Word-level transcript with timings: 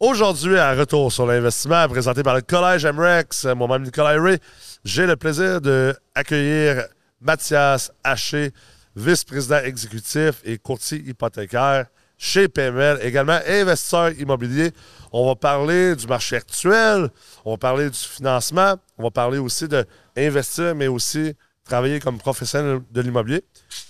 Aujourd'hui, 0.00 0.56
à 0.56 0.76
retour 0.76 1.12
sur 1.12 1.26
l'investissement, 1.26 1.88
présenté 1.88 2.22
par 2.22 2.36
le 2.36 2.40
Collège 2.40 2.86
MREX, 2.86 3.46
moi-même 3.46 3.82
Nicolas 3.82 4.14
Ray, 4.22 4.38
j'ai 4.84 5.08
le 5.08 5.16
plaisir 5.16 5.60
d'accueillir 5.60 6.84
Mathias 7.20 7.90
Haché, 8.04 8.52
vice-président 8.94 9.58
exécutif 9.58 10.40
et 10.44 10.56
courtier 10.56 10.98
hypothécaire 10.98 11.86
chez 12.16 12.46
PML, 12.46 13.00
également 13.02 13.40
investisseur 13.44 14.12
immobilier. 14.20 14.70
On 15.10 15.26
va 15.26 15.34
parler 15.34 15.96
du 15.96 16.06
marché 16.06 16.36
actuel, 16.36 17.10
on 17.44 17.50
va 17.50 17.56
parler 17.56 17.90
du 17.90 17.98
financement, 17.98 18.76
on 18.98 19.02
va 19.02 19.10
parler 19.10 19.38
aussi 19.38 19.66
d'investir, 19.66 20.76
mais 20.76 20.86
aussi 20.86 21.34
travailler 21.64 21.98
comme 21.98 22.18
professionnel 22.18 22.82
de 22.88 23.00
l'immobilier. 23.00 23.42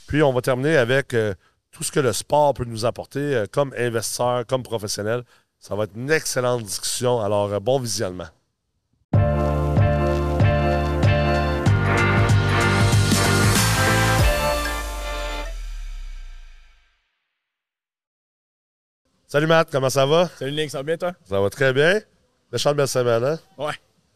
Puis 0.06 0.22
on 0.22 0.32
va 0.32 0.40
terminer 0.40 0.78
avec 0.78 1.12
euh, 1.12 1.34
tout 1.70 1.82
ce 1.82 1.92
que 1.92 2.00
le 2.00 2.14
sport 2.14 2.54
peut 2.54 2.64
nous 2.64 2.86
apporter 2.86 3.20
euh, 3.34 3.46
comme 3.52 3.74
investisseur, 3.76 4.46
comme 4.46 4.62
professionnel. 4.62 5.22
Ça 5.60 5.74
va 5.74 5.84
être 5.84 5.94
une 5.96 6.10
excellente 6.10 6.62
discussion. 6.62 7.20
Alors, 7.20 7.52
euh, 7.52 7.60
bon 7.60 7.78
visionnement. 7.80 8.28
Salut 19.26 19.46
Matt, 19.46 19.68
comment 19.70 19.90
ça 19.90 20.06
va? 20.06 20.28
Salut 20.38 20.52
Nick, 20.52 20.70
ça 20.70 20.78
va 20.78 20.82
bien 20.84 20.96
toi? 20.96 21.12
Ça 21.24 21.40
va 21.40 21.50
très 21.50 21.72
bien. 21.72 22.00
Méchante 22.50 22.76
belle 22.76 22.88
semaine, 22.88 23.22
hein? 23.24 23.38
Ouais. 23.58 23.74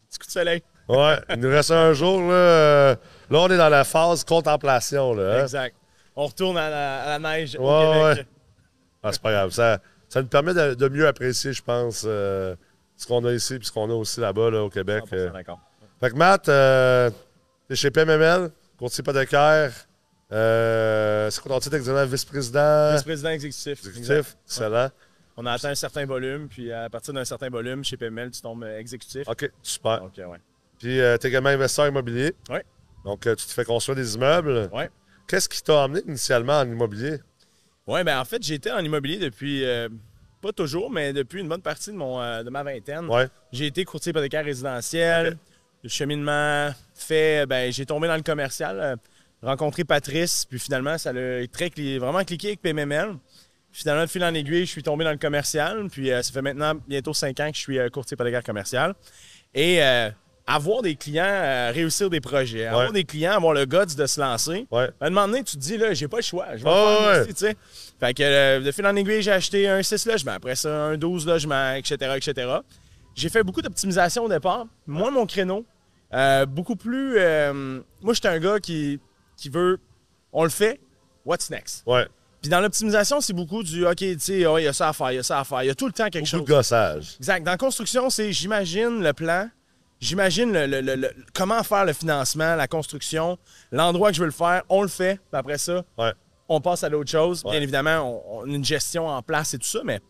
Petit 0.08 0.18
coup 0.18 0.26
de 0.26 0.30
soleil. 0.30 0.62
Ouais, 0.88 1.16
il 1.30 1.36
nous 1.36 1.50
reste 1.50 1.70
un 1.70 1.92
jour. 1.92 2.20
Là, 2.22 2.92
là 2.92 2.98
on 3.30 3.48
est 3.50 3.56
dans 3.58 3.68
la 3.68 3.84
phase 3.84 4.24
contemplation. 4.24 5.14
Là, 5.14 5.38
hein? 5.38 5.42
Exact. 5.42 5.76
On 6.16 6.26
retourne 6.26 6.56
à 6.56 6.70
la, 6.70 7.02
à 7.02 7.18
la 7.18 7.18
neige 7.18 7.56
au 7.58 7.62
Ouais, 7.62 8.14
Québec. 8.14 8.26
ouais. 8.26 8.32
Ah, 9.02 9.12
c'est 9.12 9.22
pas 9.22 9.32
grave. 9.32 9.50
Ça, 9.50 9.78
ça 10.12 10.20
nous 10.20 10.28
permet 10.28 10.52
de, 10.52 10.74
de 10.74 10.88
mieux 10.88 11.06
apprécier, 11.06 11.54
je 11.54 11.62
pense, 11.62 12.04
euh, 12.06 12.54
ce 12.98 13.06
qu'on 13.06 13.24
a 13.24 13.32
ici 13.32 13.54
et 13.54 13.58
ce 13.62 13.72
qu'on 13.72 13.88
a 13.88 13.94
aussi 13.94 14.20
là-bas 14.20 14.50
là, 14.50 14.62
au 14.62 14.68
Québec. 14.68 15.04
100% 15.10 15.14
Euh, 15.14 15.30
d'accord. 15.30 15.58
Fait 16.00 16.10
que 16.10 16.16
Matt, 16.16 16.50
euh, 16.50 17.10
t'es 17.66 17.76
chez 17.76 17.90
PMML, 17.90 18.50
courtier 18.76 19.00
hypothécaire. 19.00 19.72
Euh, 20.30 21.30
c'est 21.30 21.40
quoi 21.40 21.52
ton 21.52 21.60
titre 21.60 21.76
exactement? 21.76 22.04
Vice-président? 22.04 22.92
Vice-président 22.92 23.30
exécutif. 23.30 23.78
Exact. 23.86 23.96
exécutif? 23.98 24.36
Excellent. 24.46 24.88
On 25.38 25.46
a 25.46 25.52
atteint 25.52 25.70
un 25.70 25.74
certain 25.74 26.04
volume, 26.04 26.48
puis 26.48 26.70
à 26.70 26.90
partir 26.90 27.14
d'un 27.14 27.24
certain 27.24 27.48
volume, 27.48 27.82
chez 27.82 27.96
PML, 27.96 28.30
tu 28.32 28.42
tombes 28.42 28.64
euh, 28.64 28.78
exécutif. 28.78 29.26
OK, 29.26 29.50
super. 29.62 30.02
Euh, 30.18 30.24
ouais. 30.26 30.38
Puis 30.78 31.00
euh, 31.00 31.16
t'es 31.16 31.28
également 31.28 31.48
investisseur 31.48 31.86
immobilier. 31.86 32.34
Oui. 32.50 32.58
Donc, 33.06 33.26
euh, 33.26 33.34
tu 33.34 33.46
te 33.46 33.52
fais 33.52 33.64
construire 33.64 33.96
des 33.96 34.14
immeubles. 34.14 34.68
Ouais. 34.74 34.90
Qu'est-ce 35.26 35.48
qui 35.48 35.62
t'a 35.62 35.84
amené 35.84 36.02
initialement 36.06 36.58
en 36.60 36.66
immobilier? 36.68 37.18
Ouais, 37.86 38.04
ben 38.04 38.18
en 38.20 38.24
fait, 38.24 38.42
j'étais 38.42 38.70
en 38.70 38.78
immobilier 38.78 39.18
depuis, 39.18 39.64
euh, 39.64 39.88
pas 40.40 40.52
toujours, 40.52 40.90
mais 40.90 41.12
depuis 41.12 41.40
une 41.40 41.48
bonne 41.48 41.62
partie 41.62 41.90
de, 41.90 41.96
mon, 41.96 42.20
euh, 42.20 42.42
de 42.42 42.50
ma 42.50 42.62
vingtaine. 42.62 43.06
Ouais. 43.06 43.28
J'ai 43.52 43.66
été 43.66 43.84
courtier 43.84 44.10
hypothécaire 44.10 44.44
résidentiel. 44.44 45.36
Le 45.82 45.88
cheminement 45.88 46.70
fait, 46.94 47.44
ben, 47.46 47.72
j'ai 47.72 47.84
tombé 47.84 48.06
dans 48.06 48.14
le 48.14 48.22
commercial, 48.22 48.78
euh, 48.78 48.96
rencontré 49.42 49.82
Patrice, 49.82 50.44
puis 50.44 50.60
finalement, 50.60 50.96
ça 50.96 51.10
a 51.10 51.46
très, 51.48 51.70
vraiment 51.98 52.22
cliqué 52.22 52.48
avec 52.48 52.62
PMML. 52.62 53.16
Finalement, 53.72 54.02
de 54.02 54.10
fil 54.10 54.22
en 54.22 54.34
aiguille, 54.34 54.66
je 54.66 54.70
suis 54.70 54.82
tombé 54.82 55.04
dans 55.04 55.10
le 55.10 55.16
commercial, 55.16 55.88
puis 55.90 56.08
ça 56.08 56.22
fait 56.22 56.42
maintenant 56.42 56.74
bientôt 56.86 57.14
cinq 57.14 57.40
ans 57.40 57.50
que 57.50 57.56
je 57.56 57.62
suis 57.62 57.90
courtier 57.90 58.14
hypothécaire 58.14 58.44
commercial. 58.44 58.94
Et 59.54 59.80
avoir 60.46 60.82
des 60.82 60.96
clients, 60.96 61.24
euh, 61.24 61.70
réussir 61.72 62.10
des 62.10 62.20
projets, 62.20 62.66
avoir 62.66 62.86
Ouais. 62.86 62.92
des 62.92 63.04
clients, 63.04 63.32
avoir 63.32 63.52
le 63.54 63.64
guts 63.64 63.94
de 63.96 64.06
se 64.06 64.20
lancer. 64.20 64.66
Ouais. 64.70 64.90
À 65.00 65.06
un 65.06 65.10
moment 65.10 65.28
donné, 65.28 65.44
tu 65.44 65.56
te 65.56 65.60
dis, 65.62 65.76
là, 65.78 65.94
j'ai 65.94 66.08
pas 66.08 66.16
le 66.18 66.22
choix. 66.22 66.46
Je 66.52 66.64
vais 66.64 66.70
moi 66.70 67.08
ouais. 67.20 67.26
tu 67.28 67.32
sais. 67.36 67.56
Fait 68.00 68.12
que 68.14 68.22
euh, 68.22 68.60
de 68.60 68.72
fil 68.72 68.84
en 68.86 68.96
aiguille, 68.96 69.22
j'ai 69.22 69.30
acheté 69.32 69.68
un 69.68 69.82
6 69.82 70.06
logements, 70.06 70.32
après 70.32 70.56
ça, 70.56 70.68
un 70.86 70.96
12 70.96 71.26
logements, 71.26 71.72
etc., 71.74 71.96
etc. 72.16 72.48
J'ai 73.14 73.28
fait 73.28 73.42
beaucoup 73.42 73.62
d'optimisation 73.62 74.24
au 74.24 74.28
départ. 74.28 74.66
Moi, 74.86 75.10
mon 75.10 75.26
créneau, 75.26 75.64
euh, 76.14 76.44
beaucoup 76.46 76.76
plus. 76.76 77.14
moi, 78.00 78.14
j'étais 78.14 78.28
un 78.28 78.38
gars 78.38 78.58
qui, 78.58 78.98
qui 79.36 79.48
veut. 79.48 79.78
On 80.32 80.44
le 80.44 80.50
fait, 80.50 80.80
what's 81.24 81.50
next? 81.50 81.82
Ouais. 81.86 82.06
Puis 82.40 82.50
dans 82.50 82.60
l'optimisation, 82.60 83.20
c'est 83.20 83.34
beaucoup 83.34 83.62
du 83.62 83.86
OK, 83.86 83.96
tu 83.98 84.16
sais, 84.18 84.46
oh, 84.46 84.58
il 84.58 84.64
y 84.64 84.66
a 84.66 84.72
ça 84.72 84.88
à 84.88 84.92
faire, 84.92 85.12
il 85.12 85.16
y 85.16 85.18
a 85.18 85.22
ça 85.22 85.38
à 85.38 85.44
faire. 85.44 85.62
Il 85.62 85.66
y 85.66 85.70
a 85.70 85.74
tout 85.76 85.86
le 85.86 85.92
temps 85.92 86.08
quelque 86.10 86.24
Beaucoup 86.24 86.38
chose. 86.38 86.40
de 86.44 86.46
gossage. 86.52 87.14
Exact. 87.18 87.44
Dans 87.44 87.52
la 87.52 87.56
construction, 87.56 88.10
c'est 88.10 88.32
j'imagine 88.32 89.00
le 89.00 89.12
plan, 89.12 89.48
j'imagine 90.02 90.52
le, 90.52 90.66
le- 90.66 90.80
le- 90.96 91.10
comment 91.32 91.62
faire 91.62 91.84
le 91.86 91.92
financement, 91.94 92.54
la 92.56 92.66
construction, 92.68 93.38
l'endroit 93.70 94.10
que 94.10 94.16
je 94.16 94.20
veux 94.20 94.26
le 94.26 94.32
faire, 94.32 94.62
on 94.68 94.82
le 94.82 94.88
fait. 94.88 95.14
Puis 95.30 95.38
après 95.38 95.56
ça, 95.58 95.82
Ouais. 95.96 96.12
on 96.48 96.60
passe 96.60 96.84
à 96.84 96.90
d'autres 96.90 97.10
choses. 97.10 97.42
Ouais. 97.44 97.52
Bien 97.52 97.62
évidemment, 97.62 98.22
on, 98.28 98.40
on 98.40 98.52
a 98.52 98.54
une 98.54 98.64
gestion 98.64 99.06
en 99.08 99.22
place 99.22 99.54
et 99.54 99.58
tout 99.58 99.66
ça, 99.66 99.80
mais 99.84 100.00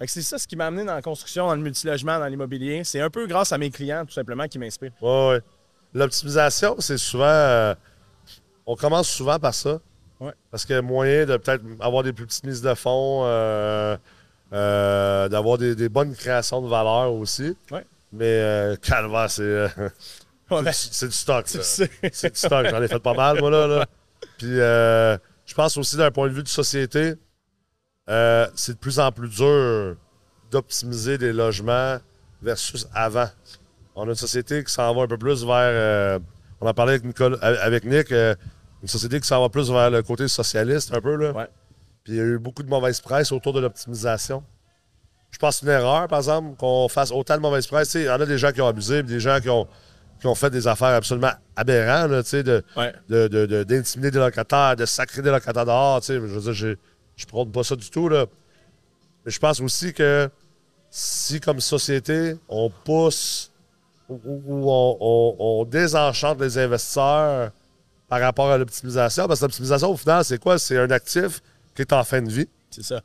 que 0.00 0.06
c'est 0.10 0.22
ça 0.22 0.36
ce 0.36 0.48
qui 0.48 0.56
m'a 0.56 0.66
amené 0.66 0.84
dans 0.84 0.94
la 0.96 1.02
construction, 1.02 1.46
dans 1.46 1.54
le 1.54 1.60
multilogement, 1.60 2.18
dans 2.18 2.26
l'immobilier. 2.26 2.82
C'est 2.82 3.00
un 3.00 3.08
peu 3.10 3.26
grâce 3.28 3.52
à 3.52 3.58
mes 3.58 3.70
clients, 3.70 4.04
tout 4.04 4.12
simplement, 4.12 4.48
qui 4.48 4.58
m'inspirent. 4.58 4.90
Ouais, 5.00 5.28
ouais. 5.28 5.40
L'optimisation, 5.94 6.74
c'est 6.80 6.98
souvent. 6.98 7.24
euh, 7.26 7.74
on 8.66 8.74
commence 8.74 9.08
souvent 9.08 9.38
par 9.38 9.54
ça. 9.54 9.78
Ouais. 10.18 10.32
Parce 10.50 10.64
qu'il 10.64 10.74
y 10.74 10.78
a 10.78 10.82
moyen 10.82 11.24
de 11.26 11.36
peut-être 11.36 11.62
avoir 11.80 12.02
des 12.02 12.12
plus 12.12 12.26
petites 12.26 12.44
mises 12.44 12.62
de 12.62 12.74
fonds, 12.74 13.22
euh, 13.26 13.96
euh, 14.52 15.28
d'avoir 15.28 15.58
des, 15.58 15.74
des 15.76 15.88
bonnes 15.88 16.14
créations 16.16 16.60
de 16.62 16.68
valeur 16.68 17.12
aussi. 17.12 17.56
Ouais. 17.70 17.84
Mais 18.12 18.24
euh, 18.26 18.76
calvaire, 18.76 19.30
c'est. 19.30 19.42
euh, 19.42 19.68
Ouais, 20.50 20.62
ben, 20.62 20.72
c'est 20.72 21.06
du 21.06 21.12
stock. 21.12 21.48
ça. 21.48 21.62
c'est- 21.62 21.88
du 22.32 22.38
stock. 22.38 22.66
J'en 22.68 22.82
ai 22.82 22.88
fait 22.88 22.98
pas 22.98 23.14
mal, 23.14 23.38
moi, 23.40 23.50
là. 23.50 23.66
là. 23.66 23.86
Puis, 24.36 24.60
euh, 24.60 25.16
je 25.46 25.54
pense 25.54 25.76
aussi 25.78 25.96
d'un 25.96 26.10
point 26.10 26.28
de 26.28 26.34
vue 26.34 26.42
de 26.42 26.48
société, 26.48 27.14
euh, 28.10 28.46
c'est 28.54 28.72
de 28.74 28.78
plus 28.78 28.98
en 28.98 29.10
plus 29.12 29.28
dur 29.28 29.96
d'optimiser 30.50 31.16
des 31.16 31.32
logements 31.32 31.98
versus 32.42 32.86
avant. 32.94 33.28
On 33.94 34.02
a 34.04 34.10
une 34.10 34.14
société 34.14 34.62
qui 34.64 34.72
s'en 34.72 34.94
va 34.94 35.02
un 35.02 35.06
peu 35.06 35.16
plus 35.16 35.44
vers. 35.44 36.20
on 36.60 36.66
en 36.68 36.74
parlait 36.74 36.92
avec, 36.94 37.04
Nicole- 37.04 37.38
avec 37.42 37.84
Nick, 37.84 38.10
une 38.10 38.88
société 38.88 39.20
qui 39.20 39.26
s'en 39.26 39.40
va 39.40 39.48
plus 39.48 39.70
vers 39.70 39.90
le 39.90 40.02
côté 40.02 40.28
socialiste, 40.28 40.92
un 40.94 41.00
peu. 41.00 41.16
Là. 41.16 41.32
Ouais. 41.32 41.48
Puis 42.04 42.12
il 42.14 42.16
y 42.16 42.20
a 42.20 42.24
eu 42.24 42.38
beaucoup 42.38 42.62
de 42.62 42.68
mauvaise 42.68 43.00
presse 43.00 43.32
autour 43.32 43.52
de 43.54 43.60
l'optimisation. 43.60 44.42
Je 45.32 45.38
pense 45.38 45.56
que 45.60 45.66
c'est 45.66 45.66
une 45.66 45.72
erreur, 45.72 46.06
par 46.08 46.18
exemple, 46.20 46.56
qu'on 46.56 46.86
fasse 46.88 47.10
autant 47.10 47.36
de 47.36 47.40
mauvaise 47.42 47.66
presse. 47.66 47.94
Il 47.94 48.02
y 48.02 48.08
en 48.10 48.20
a 48.20 48.26
des 48.26 48.38
gens 48.38 48.52
qui 48.52 48.60
ont 48.60 48.68
abusé, 48.68 49.02
puis 49.02 49.14
des 49.14 49.20
gens 49.20 49.40
qui 49.40 49.48
ont, 49.48 49.66
qui 50.20 50.26
ont 50.28 50.34
fait 50.34 50.50
des 50.50 50.68
affaires 50.68 50.88
absolument 50.94 51.32
aberrantes, 51.56 52.10
là, 52.10 52.22
de, 52.42 52.62
Ouais. 52.76 52.92
de- 53.08 53.26
de- 53.28 53.46
de- 53.46 53.64
d'intimider 53.64 54.10
des 54.10 54.18
locataires, 54.18 54.76
de 54.76 54.84
sacrer 54.86 55.22
des 55.22 55.30
locataires 55.30 55.64
dehors. 55.64 56.00
Je 56.06 56.12
veux 56.14 56.52
dire, 56.52 56.76
je 57.16 57.26
prône 57.26 57.50
pas 57.50 57.64
ça 57.64 57.74
du 57.74 57.90
tout. 57.90 58.08
Là. 58.08 58.26
Mais 59.24 59.32
je 59.32 59.38
pense 59.40 59.58
aussi 59.60 59.92
que 59.92 60.28
si, 60.90 61.40
comme 61.40 61.60
société, 61.60 62.36
on 62.48 62.70
pousse 62.84 63.50
ou, 64.08 64.20
ou- 64.24 64.42
ou 64.46 64.70
on, 64.70 64.96
on- 65.00 65.36
on 65.38 65.64
désenchante 65.64 66.40
les 66.40 66.58
investisseurs 66.58 67.50
par 68.08 68.20
rapport 68.20 68.50
à 68.50 68.58
l'optimisation, 68.58 69.26
parce 69.26 69.40
que 69.40 69.46
l'optimisation, 69.46 69.90
au 69.90 69.96
final, 69.96 70.24
c'est 70.24 70.38
quoi? 70.38 70.58
C'est 70.58 70.76
un 70.78 70.90
actif 70.90 71.40
qui 71.74 71.80
est 71.82 71.92
en 71.94 72.04
fin 72.04 72.20
de 72.20 72.30
vie 72.30 72.48
C'est 72.70 72.84
ça. 72.84 73.00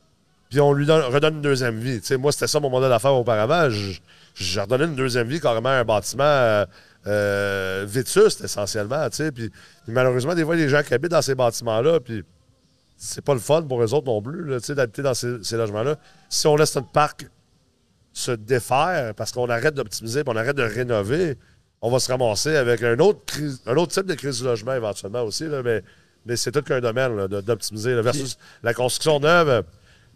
Puis 0.49 0.59
on 0.61 0.73
lui 0.73 0.85
donne- 0.85 1.03
redonne 1.13 1.35
une 1.35 1.41
deuxième 1.41 1.79
vie. 1.79 1.99
Moi, 2.19 2.31
c'était 2.31 2.47
ça 2.47 2.59
mon 2.59 2.69
modèle 2.69 2.89
d'affaires 2.89 3.13
auparavant. 3.15 3.69
Je- 3.69 3.99
J'ai 4.39 4.61
redonné 4.61 4.83
une 4.85 4.95
deuxième 4.95 5.27
vie 5.27 5.39
carrément 5.39 5.69
à 5.69 5.73
un 5.79 5.83
bâtiment 5.83 6.23
euh, 6.23 6.63
euh, 7.07 7.85
vétuste, 7.87 8.43
essentiellement. 8.43 9.07
Puis, 9.33 9.51
malheureusement, 9.87 10.35
des 10.35 10.43
fois, 10.45 10.55
il 10.55 10.59
y 10.59 10.61
a 10.61 10.65
des 10.65 10.71
gens 10.71 10.83
qui 10.83 10.93
habitent 10.93 11.09
dans 11.11 11.21
ces 11.23 11.33
bâtiments-là, 11.33 11.99
puis 11.99 12.23
c'est 12.95 13.23
pas 13.23 13.33
le 13.33 13.39
fun 13.39 13.63
pour 13.63 13.81
eux 13.83 13.93
autres 13.93 14.05
non 14.05 14.21
plus, 14.21 14.45
d'habiter 14.75 15.01
dans 15.01 15.13
ces, 15.15 15.37
ces 15.43 15.57
logements-là. 15.57 15.95
Si 16.29 16.45
on 16.47 16.55
laisse 16.55 16.75
notre 16.75 16.91
parc 16.91 17.25
se 18.13 18.31
défaire 18.31 19.13
parce 19.15 19.31
qu'on 19.31 19.49
arrête 19.49 19.73
d'optimiser 19.75 20.23
puis 20.23 20.33
on 20.35 20.37
arrête 20.37 20.55
de 20.55 20.63
rénover, 20.63 21.37
on 21.81 21.89
va 21.91 21.99
se 21.99 22.11
ramasser 22.11 22.55
avec 22.55 22.81
un 22.83 22.97
autre, 22.99 23.19
crise- 23.25 23.61
un 23.67 23.75
autre 23.75 23.91
type 23.93 24.05
de 24.07 24.15
crise 24.15 24.39
du 24.39 24.43
logement 24.45 24.73
éventuellement 24.73 25.21
aussi. 25.23 25.45
là, 25.47 25.61
mais 25.63 25.83
mais 26.25 26.35
c'est 26.35 26.51
tout 26.51 26.61
qu'un 26.61 26.81
domaine 26.81 27.27
d'optimiser. 27.27 27.99
versus 28.01 28.37
la 28.63 28.73
construction 28.73 29.19
neuve, 29.19 29.63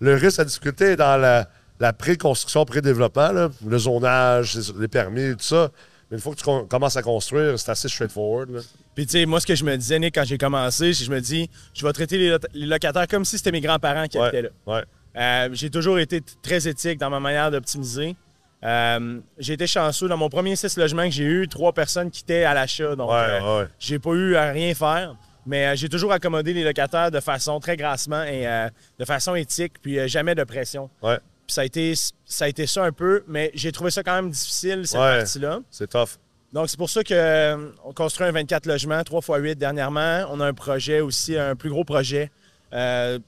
le 0.02 0.16
risque 0.16 0.40
à 0.40 0.44
discuter 0.44 0.86
est 0.92 0.96
dans 0.98 1.16
la, 1.16 1.48
la 1.80 1.94
pré-construction, 1.94 2.66
pré-développement, 2.66 3.50
le 3.66 3.78
zonage, 3.78 4.58
les 4.78 4.88
permis, 4.90 5.32
tout 5.38 5.44
ça. 5.44 5.70
Mais 6.10 6.18
une 6.18 6.22
fois 6.22 6.34
que 6.34 6.40
tu 6.40 6.44
com- 6.44 6.68
commences 6.68 6.98
à 6.98 7.02
construire, 7.02 7.58
c'est 7.58 7.72
assez 7.72 7.88
straightforward. 7.88 8.50
là. 8.52 8.60
Puis, 8.96 9.06
tu 9.06 9.14
sais, 9.14 9.26
moi, 9.26 9.40
ce 9.40 9.48
que 9.48 9.56
je 9.56 9.64
me 9.64 9.74
disais, 9.78 9.98
Nick, 9.98 10.14
quand 10.16 10.26
j'ai 10.26 10.38
commencé, 10.38 10.94
c'est 10.94 11.00
que 11.04 11.06
je 11.06 11.16
me 11.16 11.22
dis, 11.22 11.50
je 11.74 11.86
vais 11.88 11.94
traiter 11.94 12.18
les, 12.18 12.30
lo- 12.32 12.38
les 12.54 12.66
locataires 12.66 13.08
comme 13.08 13.24
si 13.24 13.38
c'était 13.38 13.54
mes 13.54 13.62
grands-parents 13.62 14.08
qui 14.08 14.18
habitaient 14.18 14.42
là. 14.42 14.50
Ouais. 14.68 14.84
Euh, 15.16 15.50
j'ai 15.54 15.70
toujours 15.70 16.00
été 16.00 16.22
très 16.42 16.68
éthique 16.68 17.00
dans 17.00 17.10
ma 17.10 17.20
manière 17.22 17.50
d'optimiser. 17.52 18.16
Euh, 18.64 19.20
j'ai 19.40 19.54
été 19.54 19.66
chanceux. 19.68 20.08
Dans 20.08 20.18
mon 20.18 20.30
premier 20.30 20.56
six 20.56 20.78
logements 20.78 21.06
que 21.06 21.12
j'ai 21.12 21.24
eu, 21.24 21.48
trois 21.48 21.74
personnes 21.74 22.12
quittaient 22.12 22.44
à 22.44 22.54
l'achat. 22.54 22.96
Donc, 22.96 23.10
Ouais, 23.10 23.16
euh, 23.18 23.60
ouais. 23.62 23.68
j'ai 23.80 23.98
pas 23.98 24.12
eu 24.12 24.36
à 24.36 24.52
rien 24.52 24.74
faire. 24.74 25.16
Mais 25.46 25.68
euh, 25.68 25.76
j'ai 25.76 25.90
toujours 25.90 26.12
accommodé 26.14 26.54
les 26.54 26.64
locataires 26.64 27.12
de 27.12 27.20
façon 27.20 27.60
très 27.60 27.76
grassement 27.78 28.24
et 28.24 28.48
euh, 28.48 28.70
de 29.00 29.06
façon 29.06 29.36
éthique, 29.36 29.74
puis 29.82 30.00
euh, 30.00 30.08
jamais 30.08 30.36
de 30.36 30.44
pression. 30.44 30.90
Ouais. 31.02 31.18
Puis 31.48 31.54
ça 31.56 31.62
a, 31.62 31.66
été, 31.66 31.94
ça 32.26 32.46
a 32.46 32.48
été 32.48 32.68
ça 32.68 32.84
un 32.84 32.92
peu, 32.92 33.24
mais 33.28 33.52
j'ai 33.56 33.72
trouvé 33.72 33.92
ça 33.92 34.04
quand 34.04 34.16
même 34.16 34.30
difficile, 34.30 34.88
cette 34.88 35.00
Ouais. 35.00 35.18
partie-là. 35.18 35.60
C'est 35.72 35.90
tough. 35.90 36.18
Donc, 36.54 36.70
c'est 36.70 36.78
pour 36.78 36.90
ça 36.90 37.02
qu'on 37.04 37.94
construit 37.94 38.28
un 38.28 38.32
24 38.32 38.66
logements, 38.66 39.04
3 39.04 39.20
x 39.22 39.30
8 39.42 39.56
dernièrement. 39.58 40.26
On 40.30 40.40
a 40.42 40.46
un 40.46 40.54
projet 40.54 41.00
aussi, 41.00 41.38
un 41.38 41.56
plus 41.56 41.70
gros 41.70 41.86
projet 41.86 42.30
de 42.72 43.20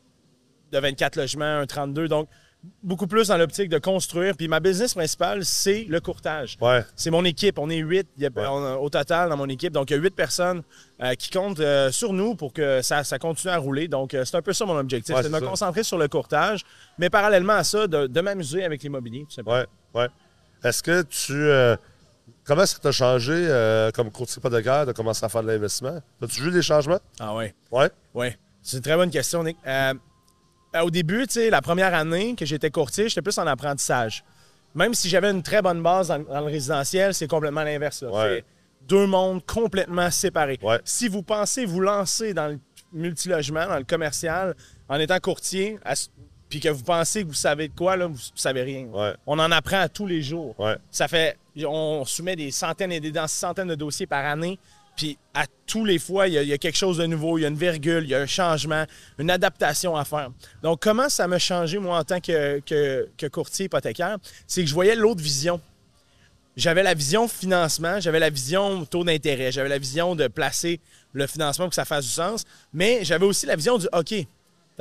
24 0.80 1.16
logements, 1.16 1.59
un 1.59 1.66
32. 1.66 2.07
Donc, 2.07 2.27
beaucoup 2.81 3.07
plus 3.07 3.27
dans 3.27 3.38
l'optique 3.38 3.69
de 3.69 3.77
construire. 3.77 4.36
Puis 4.38 4.48
ma 4.48 4.60
business 4.60 4.94
principale, 4.94 5.44
c'est 5.45 5.86
le 5.89 6.00
courtage. 6.00 6.57
Ouais. 6.62 6.83
C'est 6.95 7.12
mon 7.12 7.25
équipe. 7.25 7.60
On 7.60 7.69
est 7.69 7.77
huit 7.77 8.07
il 8.18 8.24
y 8.24 8.25
a- 8.25 8.30
Ouais. 8.30 8.45
on 8.50 8.65
a- 8.65 8.75
au 8.77 8.89
total 8.89 9.30
dans 9.30 9.38
mon 9.38 9.50
équipe. 9.50 9.74
Donc, 9.74 9.89
il 9.89 9.94
y 9.94 9.98
a 9.98 10.00
huit 10.01 10.15
personnes 10.15 10.63
euh, 11.01 11.13
qui 11.15 11.30
comptent 11.30 11.60
euh, 11.60 11.92
sur 11.92 12.13
nous 12.13 12.36
pour 12.36 12.54
que 12.54 12.81
ça, 12.81 13.04
ça 13.04 13.19
continue 13.19 13.51
à 13.54 13.57
rouler. 13.57 13.88
Donc, 13.88 14.13
euh, 14.13 14.24
c'est 14.25 14.38
un 14.38 14.42
peu 14.42 14.54
ça 14.54 14.65
mon 14.65 14.77
objectif. 14.77 15.13
Ouais, 15.15 15.21
c'est 15.24 15.30
de 15.30 15.33
me 15.33 15.39
ça. 15.39 15.45
concentrer 15.45 15.83
sur 15.83 15.98
le 15.98 16.07
courtage, 16.07 16.63
mais 16.98 17.10
parallèlement 17.10 17.54
à 17.54 17.63
ça, 17.63 17.88
de, 17.88 18.07
de 18.07 18.21
m'amuser 18.21 18.63
avec 18.63 18.81
l'immobilier. 18.83 19.25
tout 19.27 19.31
simplement. 19.36 19.57
Ouais, 19.57 19.66
ouais. 20.01 20.07
Est-ce 20.63 20.81
que 20.81 21.01
tu. 21.01 21.83
comment 22.45 22.66
ça 22.66 22.77
t'a 22.80 22.92
changé 22.94 23.89
comme 23.94 24.09
courtier 24.12 24.38
hypothécaire 24.39 24.86
de 24.86 24.94
commencer 24.94 25.25
à 25.25 25.30
faire 25.30 25.44
de 25.44 25.48
l'investissement? 25.48 26.00
As-tu 26.21 26.42
vu 26.42 26.51
des 26.51 26.62
changements? 26.62 27.00
Ah 27.19 27.36
ouais. 27.36 27.54
Ouais. 27.71 27.89
Oui, 28.13 28.27
c'est 28.62 28.77
une 28.77 28.83
très 28.83 28.95
bonne 28.95 29.09
question, 29.12 29.44
Nick. 29.44 29.57
Euh, 30.75 30.81
au 30.81 30.89
début, 30.89 31.27
tu 31.27 31.33
sais, 31.33 31.49
la 31.49 31.61
première 31.61 31.93
année 31.93 32.35
que 32.35 32.45
j'étais 32.45 32.69
courtier, 32.71 33.09
j'étais 33.09 33.21
plus 33.21 33.37
en 33.37 33.47
apprentissage. 33.47 34.23
Même 34.75 34.93
si 34.93 35.07
j'avais 35.09 35.29
une 35.29 35.43
très 35.43 35.61
bonne 35.61 35.83
base 35.83 36.07
dans, 36.07 36.19
dans 36.19 36.39
le 36.39 36.45
résidentiel, 36.47 37.13
c'est 37.13 37.27
complètement 37.27 37.63
l'inverse. 37.63 38.01
Ouais. 38.01 38.43
C'est 38.81 38.87
deux 38.87 39.05
mondes 39.05 39.45
complètement 39.45 40.09
séparés. 40.09 40.59
Ouais. 40.63 40.79
Si 40.83 41.07
vous 41.07 41.21
pensez 41.21 41.65
vous 41.65 41.79
lancer 41.79 42.33
dans 42.33 42.47
le 42.47 42.59
multilogement, 42.91 43.67
dans 43.67 43.77
le 43.77 43.83
commercial, 43.83 44.55
en 44.89 44.99
étant 44.99 45.19
courtier, 45.19 45.77
à- 45.85 45.93
puis 46.49 46.59
que 46.59 46.69
vous 46.69 46.83
pensez 46.83 47.23
que 47.23 47.27
vous 47.27 47.33
savez 47.33 47.67
de 47.67 47.73
quoi, 47.75 47.95
là, 47.97 48.05
vous, 48.07 48.13
vous 48.13 48.19
savez 48.35 48.61
rien. 48.63 48.85
Ouais. 48.85 49.13
On 49.25 49.39
en 49.39 49.51
apprend 49.51 49.79
à 49.79 49.89
tous 49.89 50.05
les 50.07 50.21
jours. 50.21 50.59
Ouais. 50.59 50.75
Ça 50.91 51.07
fait, 51.07 51.37
on 51.65 52.03
soumet 52.05 52.35
des 52.35 52.51
centaines 52.51 52.91
et 52.91 52.99
des 52.99 53.11
centaines 53.27 53.69
de 53.69 53.75
dossiers 53.75 54.05
par 54.07 54.25
année. 54.25 54.59
Puis 54.95 55.18
à 55.34 55.45
tous 55.66 55.86
les 55.86 55.98
fois, 55.98 56.28
il 56.28 56.34
y, 56.34 56.54
a, 56.54 56.57
quelque 56.57 56.78
chose 56.78 56.98
de 56.98 57.06
nouveau, 57.06 57.38
il 57.38 57.42
y 57.42 57.45
a 57.45 57.48
une 57.48 57.57
virgule, 57.57 58.04
il 58.04 58.10
y 58.10 58.16
a 58.16 58.19
un 58.22 58.28
changement, 58.28 58.86
une 59.18 59.31
adaptation 59.31 59.95
à 59.95 60.06
faire. 60.06 60.30
Donc, 60.62 60.81
comment 60.81 61.10
ça 61.10 61.28
m'a 61.28 61.40
changé, 61.40 61.80
moi, 61.80 61.98
en 62.00 62.04
tant 62.04 62.19
que, 62.19 62.60
que- 62.60 63.10
que 63.18 63.25
courtier 63.28 63.66
hypothécaire? 63.66 64.18
C'est 64.45 64.62
que 64.62 64.69
je 64.69 64.74
voyais 64.74 64.95
l'autre 64.95 65.22
vision. 65.22 65.60
J'avais 66.56 66.84
la 66.84 66.94
vision 66.94 67.28
financement, 67.28 68.00
j'avais 68.00 68.19
la 68.19 68.30
vision 68.30 68.86
taux 68.86 69.04
d'intérêt, 69.04 69.51
j'avais 69.51 69.69
la 69.69 69.80
vision 69.80 70.16
de 70.16 70.28
placer 70.28 70.80
le 71.13 71.25
financement 71.25 71.66
pour 71.66 71.69
que 71.72 71.75
ça 71.75 71.86
fasse 71.86 72.06
du 72.06 72.12
sens, 72.12 72.44
mais 72.72 73.04
j'avais 73.04 73.25
aussi 73.25 73.48
la 73.48 73.56
vision 73.56 73.80
du 73.80 73.88
OK. 73.92 74.13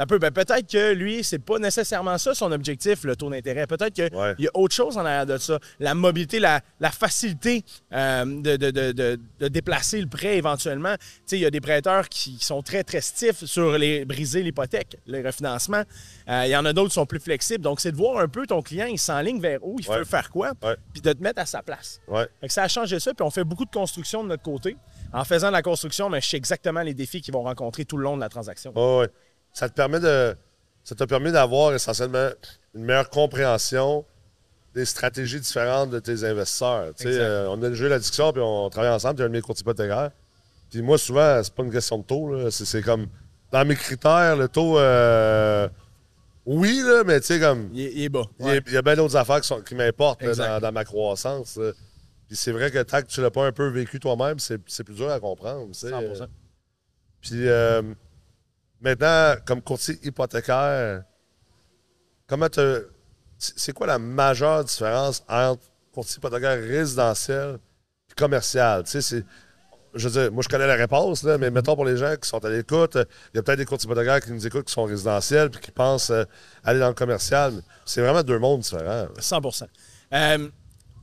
Peu, 0.08 0.18
ben 0.18 0.30
peut-être 0.30 0.70
que 0.70 0.92
lui, 0.92 1.22
c'est 1.22 1.38
pas 1.38 1.58
nécessairement 1.58 2.16
ça 2.18 2.34
son 2.34 2.50
objectif, 2.50 3.04
le 3.04 3.14
taux 3.14 3.28
d'intérêt. 3.30 3.66
Peut-être 3.66 3.92
qu'il 3.94 4.08
Ouais. 4.16 4.34
y 4.38 4.46
a 4.46 4.50
autre 4.54 4.74
chose 4.74 4.96
en 4.96 5.04
arrière 5.04 5.26
de 5.26 5.36
ça. 5.36 5.58
La 5.80 5.94
mobilité, 5.94 6.38
la, 6.40 6.60
la 6.80 6.90
facilité 6.90 7.62
euh, 7.92 8.24
de, 8.24 8.56
de- 8.56 8.70
de- 8.70 8.92
de- 8.92 9.20
de 9.40 9.48
déplacer 9.48 10.00
le 10.00 10.06
prêt 10.08 10.36
éventuellement. 10.38 10.94
Tu 10.98 11.06
sais, 11.26 11.36
il 11.38 11.42
y 11.42 11.46
a 11.46 11.50
des 11.50 11.60
prêteurs 11.60 12.08
qui 12.08 12.38
sont 12.40 12.62
très, 12.62 12.82
très 12.84 13.00
stiffs 13.02 13.44
sur 13.44 13.76
les 13.78 14.04
briser 14.06 14.42
l'hypothèque, 14.42 14.96
le 15.06 15.24
refinancement. 15.24 15.82
Euh, 16.28 16.42
il 16.46 16.50
y 16.50 16.56
en 16.56 16.64
a 16.64 16.72
d'autres 16.72 16.88
qui 16.88 16.94
sont 16.94 17.06
plus 17.06 17.20
flexibles. 17.20 17.62
Donc, 17.62 17.80
c'est 17.80 17.92
de 17.92 17.96
voir 17.96 18.18
un 18.18 18.28
peu 18.28 18.46
ton 18.46 18.62
client, 18.62 18.86
il 18.86 18.98
s'enligne 18.98 19.40
vers 19.40 19.58
où, 19.62 19.76
il 19.78 19.88
Ouais. 19.88 19.98
veut 19.98 20.04
faire 20.04 20.30
quoi, 20.30 20.52
puis 20.92 21.02
de 21.02 21.12
te 21.12 21.22
mettre 21.22 21.40
à 21.42 21.46
sa 21.46 21.62
place. 21.62 22.00
Ouais. 22.08 22.26
Fait 22.40 22.46
que 22.48 22.52
ça 22.52 22.62
a 22.64 22.68
changé 22.68 22.98
ça, 22.98 23.12
puis 23.14 23.24
on 23.24 23.30
fait 23.30 23.44
beaucoup 23.44 23.64
de 23.66 23.70
construction 23.70 24.22
de 24.24 24.28
notre 24.28 24.42
côté. 24.42 24.76
En 25.12 25.24
faisant 25.24 25.48
de 25.48 25.52
la 25.52 25.60
construction, 25.62 26.08
mais 26.08 26.22
je 26.22 26.28
sais 26.30 26.36
exactement 26.38 26.80
les 26.80 26.94
défis 26.94 27.20
qu'ils 27.20 27.34
vont 27.34 27.42
rencontrer 27.42 27.84
tout 27.84 27.98
le 27.98 28.04
long 28.04 28.16
de 28.16 28.22
la 28.22 28.30
transaction. 28.30 28.72
Ça 29.52 29.69
te 29.69 29.75
permet 29.75 30.00
de. 30.00 30.34
Ça 30.84 30.94
t'a 30.94 31.06
permis 31.06 31.31
d'avoir 31.32 31.72
essentiellement 31.75 32.28
une 32.75 32.84
meilleure 32.84 33.08
compréhension 33.10 34.04
des 34.75 34.84
stratégies 34.84 35.38
différentes 35.38 35.90
de 35.90 35.99
tes 35.99 36.25
investisseurs. 36.25 36.93
Euh, 37.20 37.46
on 37.50 37.62
a 37.62 37.69
eu 37.69 37.88
la 37.88 37.99
discussion, 37.99 38.32
puis 38.32 38.40
on 38.43 38.69
travaille 38.70 38.90
ensemble, 38.90 39.16
tu 39.16 39.22
es 39.22 39.25
un 39.26 39.28
de 39.28 39.32
mes 39.34 39.43
courtiers 39.43 39.60
hypothécaires. 39.62 40.10
Puis 40.70 40.81
moi, 40.82 40.96
souvent, 40.99 41.40
c'est 41.44 41.52
pas 41.54 41.62
une 41.62 41.70
question 41.72 41.99
de 41.99 42.04
taux. 42.04 42.50
C'est, 42.50 42.82
comme. 42.82 43.06
Dans 43.52 43.66
mes 43.66 43.76
critères, 43.76 44.34
le 44.37 44.49
taux. 44.49 44.78
euh, 44.78 45.69
oui, 46.46 46.81
là, 46.84 47.04
mais 47.04 47.20
tu 47.20 47.26
sais, 47.26 47.38
comme. 47.38 47.69
Il 47.75 47.81
est, 47.87 47.93
il 47.93 48.02
est 48.04 48.08
bas. 48.08 48.25
Il 48.40 48.46
y 48.46 48.50
a- 48.50 48.60
il 48.66 48.72
y, 48.72 48.76
a 48.78 48.82
bien 48.82 48.96
d'autres 48.96 49.14
affaires 49.16 49.40
qui, 49.43 49.46
sont- 49.49 49.60
qui 49.60 49.75
m'importent 49.75 50.22
dans, 50.25 50.60
dans 50.60 50.72
ma 50.72 50.84
croissance. 50.84 51.56
là. 51.56 51.72
Puis 52.26 52.37
c'est 52.37 52.50
vrai 52.52 52.70
que 52.70 52.82
tant 52.82 53.02
que 53.02 53.06
tu 53.08 53.20
l'as 53.20 53.31
pas 53.31 53.44
un 53.46 53.52
peu 53.52 53.69
vécu 53.69 54.00
toi-même, 54.00 54.38
c'est, 54.38 54.56
plus 54.82 54.94
dur 54.94 55.10
à 55.10 55.20
comprendre. 55.20 55.69
tu 55.69 55.78
sais. 55.81 55.90
100%. 55.90 56.26
Puis 57.20 57.46
euh, 57.49 57.82
maintenant, 58.82 59.34
comme 59.46 59.62
courtier 59.62 59.99
hypothécaire, 60.02 61.02
comment 62.26 62.49
te. 62.49 62.87
C'est 63.38 63.73
quoi 63.73 63.87
la 63.88 63.99
majeure 63.99 64.64
différence 64.64 65.25
entre 65.29 65.62
courtier 65.93 66.19
hypothécaire 66.19 66.58
résidentiel 66.62 67.58
et 68.11 68.14
commercial? 68.14 68.84
Tu 68.84 68.90
sais, 68.90 69.02
c'est. 69.02 69.25
Je 69.94 70.08
veux 70.08 70.23
dire, 70.23 70.32
moi, 70.32 70.43
je 70.43 70.49
connais 70.49 70.67
la 70.67 70.75
réponse, 70.76 71.23
là, 71.23 71.37
mais 71.37 71.50
mettons 71.50 71.75
pour 71.75 71.84
les 71.84 71.99
gens 71.99 72.14
qui 72.17 72.26
sont 72.26 72.43
à 72.43 72.49
l'écoute, 72.49 72.96
il 72.96 73.37
y 73.37 73.38
a 73.38 73.43
peut-être 73.43 73.58
des 73.58 73.67
courtiers 73.67 73.87
hypothécaires 73.90 74.20
qui 74.23 74.32
nous 74.32 74.46
écoutent 74.46 74.64
qui 74.64 74.73
sont 74.73 74.85
résidentiels 74.85 75.50
puis 75.50 75.61
qui 75.61 75.70
pensent 75.70 76.08
euh, 76.08 76.25
aller 76.64 76.78
dans 76.81 76.88
le 76.88 76.94
commercial. 76.94 77.52
C'est 77.85 78.00
vraiment 78.00 78.23
deux 78.23 78.38
mondes 78.38 78.61
différents. 78.61 79.06
100% 79.19 79.64
Euh, 80.14 80.49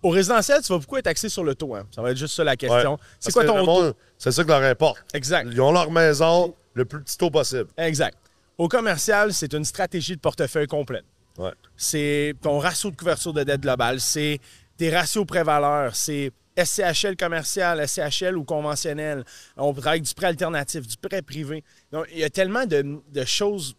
Au 0.02 0.10
résidentiel, 0.10 0.64
tu 0.64 0.74
vas 0.74 0.80
beaucoup 0.80 0.98
être 0.98 1.06
axé 1.06 1.30
sur 1.30 1.44
le 1.44 1.54
taux. 1.54 1.76
hein. 1.76 1.84
Ça 1.94 2.02
va 2.02 2.10
être 2.10 2.18
juste 2.18 2.34
ça 2.34 2.44
la 2.44 2.56
question. 2.56 2.94
Ouais. 2.94 3.00
C'est 3.20 3.32
quoi 3.32 3.46
ton 3.46 3.58
le 3.58 3.60
taux? 3.60 3.66
monde, 3.68 3.94
C'est 4.18 4.32
ça 4.32 4.42
qui 4.44 4.50
leur 4.50 4.64
importe. 4.64 5.04
Exact. 5.14 5.48
Ils 5.52 5.62
ont 5.62 5.72
leur 5.72 5.92
maison 5.92 6.56
le 6.80 6.86
plus 6.86 7.02
petit 7.02 7.18
taux 7.18 7.30
possible. 7.30 7.68
Exact. 7.78 8.18
Au 8.58 8.68
commercial, 8.68 9.34
c'est 9.34 9.54
une 9.54 9.64
stratégie 9.66 10.16
de 10.16 10.20
portefeuille 10.22 10.68
complète. 10.68 11.06
Ouais. 11.38 11.54
C'est 11.78 12.34
ton 12.42 12.58
ratio 12.60 12.92
de 12.92 12.96
couverture 12.98 13.32
de 13.34 13.44
dette 13.44 13.62
globale, 13.62 14.00
c'est 14.02 14.40
tes 14.78 14.94
ratios 14.96 15.26
pré-valeur, 15.26 15.96
c'est 15.96 16.32
SCHL 16.62 17.16
commercial, 17.16 17.88
SCHL 17.88 18.36
ou 18.38 18.44
conventionnel. 18.44 19.24
On 19.56 19.72
travaille 19.72 20.00
avec 20.00 20.04
du 20.04 20.14
prêt 20.14 20.28
alternatif, 20.28 20.86
du 20.88 20.98
prêt 20.98 21.22
privé. 21.22 21.64
Donc, 21.92 22.08
il 22.12 22.20
y 22.20 22.24
a 22.26 22.30
tellement 22.30 22.66
de, 22.66 23.00
de 23.10 23.24
choses 23.24 23.76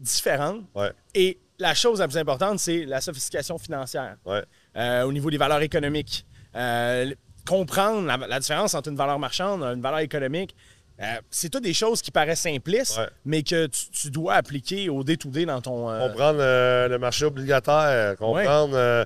différentes. 0.00 0.62
Ouais. 0.74 0.92
Et 1.14 1.38
la 1.58 1.74
chose 1.74 2.00
la 2.00 2.08
plus 2.08 2.16
importante, 2.18 2.58
c'est 2.58 2.84
la 2.86 3.00
sophistication 3.02 3.58
financière 3.58 4.16
Ouais. 4.24 4.42
euh, 4.76 5.02
au 5.02 5.12
niveau 5.12 5.30
des 5.30 5.36
valeurs 5.36 5.60
économiques. 5.60 6.24
Euh, 6.56 7.12
comprendre 7.46 8.06
la, 8.06 8.16
la 8.16 8.40
différence 8.40 8.74
entre 8.74 8.88
une 8.88 8.96
valeur 8.96 9.18
marchande 9.18 9.62
et 9.62 9.66
une 9.74 9.82
valeur 9.82 9.98
économique. 10.00 10.54
Euh, 11.00 11.04
c'est 11.30 11.48
toutes 11.48 11.62
des 11.64 11.74
choses 11.74 12.02
qui 12.02 12.10
paraissent 12.10 12.40
simplistes, 12.42 12.98
Ouais. 12.98 13.08
mais 13.24 13.42
que 13.42 13.66
tu, 13.66 13.90
tu 13.90 14.10
dois 14.10 14.34
appliquer 14.34 14.88
au 14.88 15.02
day-to-day 15.02 15.46
dans 15.46 15.60
ton. 15.60 15.90
euh, 15.90 16.08
comprendre 16.08 16.38
euh, 16.40 16.88
le 16.88 16.98
marché 16.98 17.24
obligataire, 17.24 18.16
comprendre, 18.16 19.04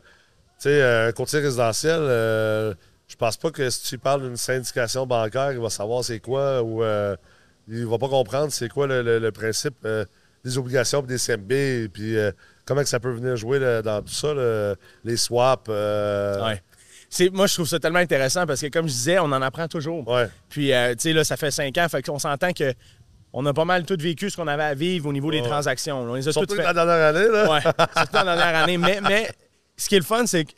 tu 0.59 0.63
sais, 0.71 0.83
un 0.83 1.13
courtier 1.13 1.41
résidentiel, 1.41 2.01
je 3.09 3.15
pense 3.17 3.37
pas 3.37 3.51
que 3.51 3.71
si 3.71 3.83
tu 3.85 3.99
parles 3.99 4.23
d'une 4.23 4.37
syndication 4.37 5.07
bancaire, 5.07 5.53
il 5.53 5.59
va 5.61 5.71
savoir 5.71 6.03
c'est 6.05 6.19
quoi 6.21 6.63
ou 6.63 6.83
il 7.69 7.87
va 7.87 7.99
pas 7.99 8.09
comprendre 8.09 8.53
c'est 8.53 8.69
quoi 8.69 8.87
le, 8.87 9.03
le- 9.03 9.19
le 9.19 9.33
principe 9.33 9.87
des 10.45 10.59
obligations 10.59 11.03
et 11.03 11.07
des 11.07 11.19
CMB, 11.19 11.89
puis 11.93 12.17
comment 12.65 12.83
que 12.83 12.89
ça 12.89 13.01
peut 13.01 13.11
venir 13.13 13.37
jouer 13.37 13.59
là, 13.59 13.83
dans 13.83 14.03
tout 14.03 14.13
ça, 14.13 14.35
le- 14.35 14.77
les 15.05 15.17
swaps. 15.17 15.69
Ouais. 15.69 16.63
Moi, 17.33 17.47
je 17.47 17.55
trouve 17.55 17.67
ça 17.69 17.79
tellement 17.79 17.99
intéressant 17.99 18.47
parce 18.47 18.61
que, 18.61 18.67
comme 18.69 18.87
je 18.87 18.93
disais, 18.93 19.19
on 19.19 19.25
en 19.25 19.43
apprend 19.43 19.69
toujours. 19.69 20.07
ouais. 20.09 20.29
Puis, 20.49 20.73
euh, 20.73 20.93
tu 20.95 21.01
sais, 21.01 21.13
là, 21.13 21.25
ça 21.25 21.37
fait 21.37 21.51
cinq 21.51 21.77
ans, 21.79 21.89
fait 21.89 22.03
qu'on 22.03 22.19
s'entend 22.19 22.53
que 22.53 22.73
on 23.33 23.45
a 23.45 23.53
pas 23.53 23.65
mal 23.67 23.85
tout 23.85 23.97
vécu 23.99 24.31
ce 24.31 24.37
qu'on 24.37 24.47
avait 24.47 24.63
à 24.65 24.75
vivre 24.75 25.07
au 25.09 25.13
niveau 25.13 25.31
des 25.31 25.43
transactions. 25.43 26.01
On 26.03 26.15
les 26.15 26.27
a 26.27 26.33
Surtout 26.33 26.55
faites. 26.55 26.65
la 26.65 26.73
dernière 26.73 27.07
année, 27.09 27.29
là. 27.29 27.51
Ouais, 27.53 27.61
surtout 27.61 28.13
dans 28.13 28.25
la 28.25 28.37
dernière 28.37 28.63
année. 28.63 28.79
Mais, 28.79 29.01
mais 29.03 29.31
ce 29.77 29.89
qui 29.89 29.97
est 29.97 29.99
le 29.99 30.05
fun, 30.05 30.25
c'est 30.27 30.45
que 30.47 30.53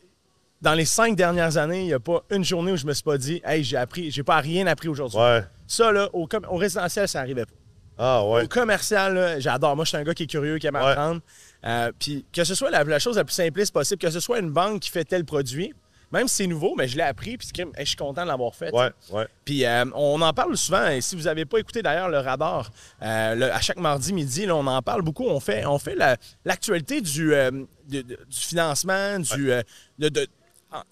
dans 0.61 0.75
les 0.75 0.85
cinq 0.85 1.17
dernières 1.17 1.57
années, 1.57 1.81
il 1.81 1.87
n'y 1.87 1.93
a 1.93 1.99
pas 2.01 2.23
une 2.31 2.45
journée 2.45 2.71
où 2.73 2.77
je 2.77 2.87
me 2.87 2.93
suis 2.93 3.03
pas 3.03 3.19
dit, 3.19 3.41
hey, 3.45 3.65
j'ai 3.65 3.77
appris, 3.77 4.11
j'ai 4.13 4.23
pas 4.23 4.37
rien 4.39 4.67
appris 4.69 4.89
aujourd'hui. 4.89 5.19
Ouais. 5.19 5.43
Ça, 5.67 5.91
là, 5.91 6.09
au, 6.13 6.27
com- 6.27 6.47
au 6.51 6.57
résidentiel, 6.57 7.09
ça 7.09 7.21
arrivait 7.21 7.47
pas. 7.47 7.53
Ah, 7.99 8.25
ouais. 8.25 8.45
Au 8.45 8.49
commercial, 8.49 9.15
là, 9.15 9.41
j'adore. 9.41 9.75
Moi, 9.75 9.85
je 9.85 9.89
suis 9.89 9.97
un 9.99 10.05
gars 10.05 10.15
qui 10.15 10.23
est 10.25 10.27
curieux, 10.29 10.59
qui 10.59 10.69
aime 10.69 10.77
apprendre. 10.77 11.21
Euh, 11.67 11.91
puis 11.99 12.25
que 12.33 12.45
ce 12.45 12.55
soit 12.55 12.71
la, 12.71 12.85
la 12.85 12.99
chose 13.01 13.17
la 13.17 13.25
plus 13.25 13.35
simpliste 13.35 13.73
possible, 13.75 14.01
que 14.01 14.11
ce 14.11 14.21
soit 14.21 14.39
une 14.39 14.51
banque 14.51 14.81
qui 14.83 14.91
fait 14.91 15.05
tel 15.05 15.25
produit, 15.25 15.73
même 16.13 16.27
si 16.29 16.37
c'est 16.37 16.47
nouveau, 16.47 16.75
mais 16.77 16.89
je 16.89 16.97
l'ai 16.97 17.03
appris, 17.03 17.37
puis 17.37 17.49
je 17.79 17.85
suis 17.85 17.97
content 17.97 18.23
de 18.23 18.29
l'avoir 18.29 18.55
fait. 18.55 18.73
Ouais, 18.73 18.91
ouais. 19.11 19.27
Puis 19.45 19.65
euh, 19.65 19.85
on 19.95 20.21
en 20.23 20.33
parle 20.33 20.57
souvent, 20.57 20.87
et 20.89 21.01
si 21.01 21.17
vous 21.17 21.23
n'avez 21.23 21.45
pas 21.45 21.59
écouté 21.59 21.83
d'ailleurs 21.83 22.09
le 22.09 22.19
radar, 22.19 22.71
euh, 23.03 23.35
le- 23.35 23.53
à 23.53 23.61
chaque 23.61 23.79
mardi 23.79 24.13
midi, 24.13 24.47
là, 24.47 24.57
on 24.57 24.67
en 24.67 24.83
parle 24.83 25.03
beaucoup. 25.03 25.27
On 25.27 25.41
fait, 25.41 25.67
on 25.67 25.79
fait 25.79 25.95
la- 25.95 26.17
l'actualité 26.45 27.01
du, 27.01 27.35
euh, 27.35 27.51
du 27.87 28.05
financement, 28.31 29.19
du, 29.19 29.51
de- 29.99 30.09
de- 30.09 30.27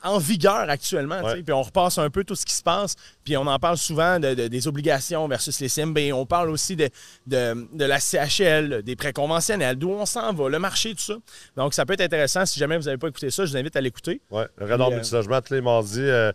en, 0.02 0.18
vigueur 0.18 0.68
actuellement. 0.71 1.21
Puis 1.45 1.52
on 1.52 1.62
repasse 1.62 1.99
un 1.99 2.09
peu 2.11 2.25
tout 2.25 2.35
ce 2.35 2.47
qui 2.47 2.54
se 2.54 2.62
passe. 2.62 2.95
Puis 3.25 3.37
on 3.37 3.47
en 3.47 3.59
parle 3.59 3.76
souvent 3.76 4.18
de- 4.18 4.35
de- 4.35 4.49
des 4.49 4.68
obligations 4.68 5.26
versus 5.28 5.61
les 5.61 5.68
CMB. 5.68 5.99
On 6.14 6.25
parle 6.26 6.50
aussi 6.50 6.76
de, 6.76 6.88
de, 7.26 7.66
de 7.73 7.85
la 7.85 7.99
CHL, 8.00 8.83
des 8.83 8.97
prêts 8.97 9.12
conventionnels, 9.12 9.76
d'où 9.76 9.90
on 9.90 10.06
s'en 10.06 10.33
va, 10.33 10.49
le 10.49 10.59
marché, 10.59 10.95
tout 10.95 11.02
ça. 11.02 11.14
Donc 11.56 11.75
ça 11.75 11.85
peut 11.85 11.95
être 11.95 12.00
intéressant. 12.00 12.47
Si 12.47 12.59
jamais 12.59 12.76
vous 12.78 12.85
n'avez 12.85 12.99
pas 12.99 13.09
écouté 13.09 13.30
ça, 13.30 13.45
je 13.45 13.50
vous 13.50 13.56
invite 13.56 13.76
à 13.76 13.80
l'écouter. 13.80 14.21
Ouais, 14.30 14.47
le 14.56 14.66
radar 14.66 14.88
euh, 14.88 14.95
multilogement 14.95 15.40
tous 15.42 15.54
les 15.54 15.61
mardis 15.61 16.00
euh, 16.00 16.33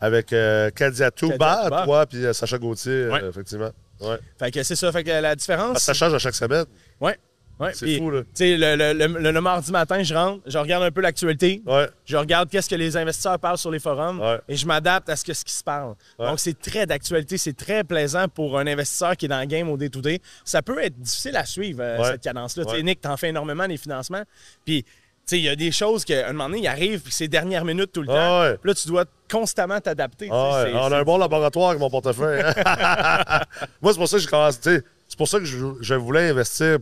avec 0.00 0.32
euh, 0.32 0.70
Kadia 0.70 1.10
Touba, 1.10 1.84
toi, 1.84 2.06
puis 2.06 2.24
euh, 2.24 2.32
Sacha 2.32 2.58
Gauthier, 2.58 3.08
Ouais. 3.08 3.24
effectivement. 3.28 3.70
Ouais. 4.00 4.18
Fait 4.38 4.50
que 4.50 4.62
c'est 4.62 4.76
ça. 4.76 4.90
Fait 4.92 5.04
que 5.04 5.10
la 5.10 5.36
différence. 5.36 5.78
Ça 5.78 5.92
change 5.92 6.14
à 6.14 6.18
chaque 6.18 6.34
semaine. 6.34 6.64
Ouais. 7.00 7.18
Ouais. 7.60 7.72
C'est 7.74 7.98
fou, 7.98 8.10
là. 8.10 8.22
Tu 8.22 8.28
sais, 8.34 8.56
le, 8.56 8.74
le- 8.94 9.30
le- 9.32 9.40
mardi 9.40 9.70
matin, 9.70 10.02
je 10.02 10.14
rentre, 10.14 10.40
je 10.46 10.56
regarde 10.58 10.82
un 10.82 10.90
peu 10.90 11.00
l'actualité, 11.02 11.62
Ouais, 11.66 11.88
je 12.06 12.16
regarde 12.16 12.48
qu'est-ce 12.50 12.68
que 12.70 12.74
les 12.74 12.96
investisseurs 12.96 13.38
parlent 13.38 13.58
sur 13.58 13.70
les 13.70 13.78
forums 13.78 14.18
Ouais. 14.20 14.40
et 14.48 14.56
je 14.56 14.66
m'adapte 14.66 15.08
à 15.10 15.16
ce, 15.16 15.24
que, 15.24 15.32
ce 15.34 15.44
qui 15.44 15.52
se 15.52 15.62
parle. 15.62 15.94
Donc, 16.18 16.40
c'est 16.40 16.58
très 16.58 16.86
d'actualité, 16.86 17.36
c'est 17.38 17.56
très 17.56 17.84
plaisant 17.84 18.26
pour 18.28 18.58
un 18.58 18.66
investisseur 18.66 19.16
qui 19.16 19.26
est 19.26 19.28
dans 19.28 19.40
le 19.40 19.46
game 19.46 19.68
au 19.68 19.76
day-to-day. 19.76 20.20
Ça 20.44 20.62
peut 20.62 20.82
être 20.82 20.98
difficile 20.98 21.36
à 21.36 21.44
suivre, 21.44 21.80
euh, 21.82 22.02
cette 22.04 22.22
cadence-là. 22.22 22.64
Tu 22.64 22.74
sais. 22.76 22.82
Nick, 22.82 23.00
t'en 23.00 23.16
fais 23.16 23.28
énormément 23.28 23.68
des 23.68 23.76
financements. 23.76 24.22
Puis, 24.64 24.84
sais, 25.26 25.38
il 25.38 25.44
y 25.44 25.48
a 25.48 25.54
des 25.54 25.70
choses 25.70 26.04
qu'à 26.04 26.28
un 26.28 26.32
moment 26.32 26.48
donné, 26.48 26.62
il 26.62 26.66
arrive, 26.66 27.00
puis 27.02 27.12
c'est 27.12 27.28
dernière 27.28 27.64
minute 27.64 27.92
tout 27.92 28.02
le 28.02 28.08
Ah 28.10 28.14
temps. 28.14 28.40
ouais. 28.40 28.56
Là, 28.64 28.74
tu 28.74 28.88
dois 28.88 29.04
constamment 29.30 29.78
t'adapter. 29.80 30.28
Ah 30.32 30.64
ouais, 30.64 30.72
on 30.74 30.90
a 30.90 30.98
un 30.98 31.02
bon 31.04 31.18
laboratoire 31.18 31.68
avec 31.70 31.80
mon 31.80 31.88
portefeuille. 31.90 32.42
hein. 32.42 32.52
Moi, 33.82 33.92
c'est 33.92 33.98
pour 33.98 34.08
ça 34.08 34.16
que 34.18 34.52
tu 34.54 34.60
sais, 34.62 34.82
C'est 35.08 35.16
pour 35.18 35.28
ça 35.28 35.38
que 35.38 35.44
je, 35.44 35.58
je 35.80 35.94
voulais 35.94 36.30
investir. 36.30 36.78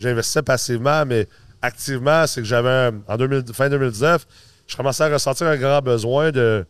J'investissais 0.00 0.42
passivement, 0.42 1.04
mais 1.06 1.26
activement, 1.62 2.26
c'est 2.26 2.40
que 2.40 2.46
j'avais, 2.46 2.90
en 3.06 3.16
2000 3.16 3.44
fin 3.52 3.68
2019, 3.68 4.26
je 4.66 4.76
commençais 4.76 5.04
à 5.04 5.08
ressentir 5.08 5.46
un 5.46 5.56
grand 5.56 5.80
besoin 5.80 6.30
de, 6.30 6.66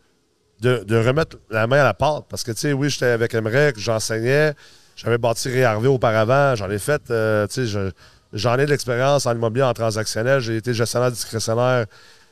de, 0.60 0.96
remettre 1.06 1.36
la 1.50 1.66
main 1.66 1.80
à 1.80 1.84
la 1.84 1.94
pâte. 1.94 2.24
Parce 2.28 2.42
que, 2.42 2.52
tu 2.52 2.58
sais, 2.60 2.72
oui, 2.72 2.88
j'étais 2.90 3.06
avec 3.06 3.34
Emmerich, 3.34 3.78
j'enseignais, 3.78 4.54
j'avais 4.96 5.18
bâti 5.18 5.48
Réarvé 5.48 5.88
auparavant, 5.88 6.54
j'en 6.54 6.70
ai 6.70 6.78
fait, 6.78 7.02
euh, 7.10 7.46
tu 7.46 7.54
sais, 7.54 7.66
je- 7.66 7.90
j'en 8.32 8.54
ai 8.56 8.64
de 8.66 8.70
l'expérience 8.70 9.26
en 9.26 9.34
immobilier, 9.34 9.64
en 9.64 9.72
transactionnel. 9.74 10.40
J'ai 10.40 10.56
été 10.56 10.72
gestionnaire 10.74 11.10
discrétionnaire 11.10 11.86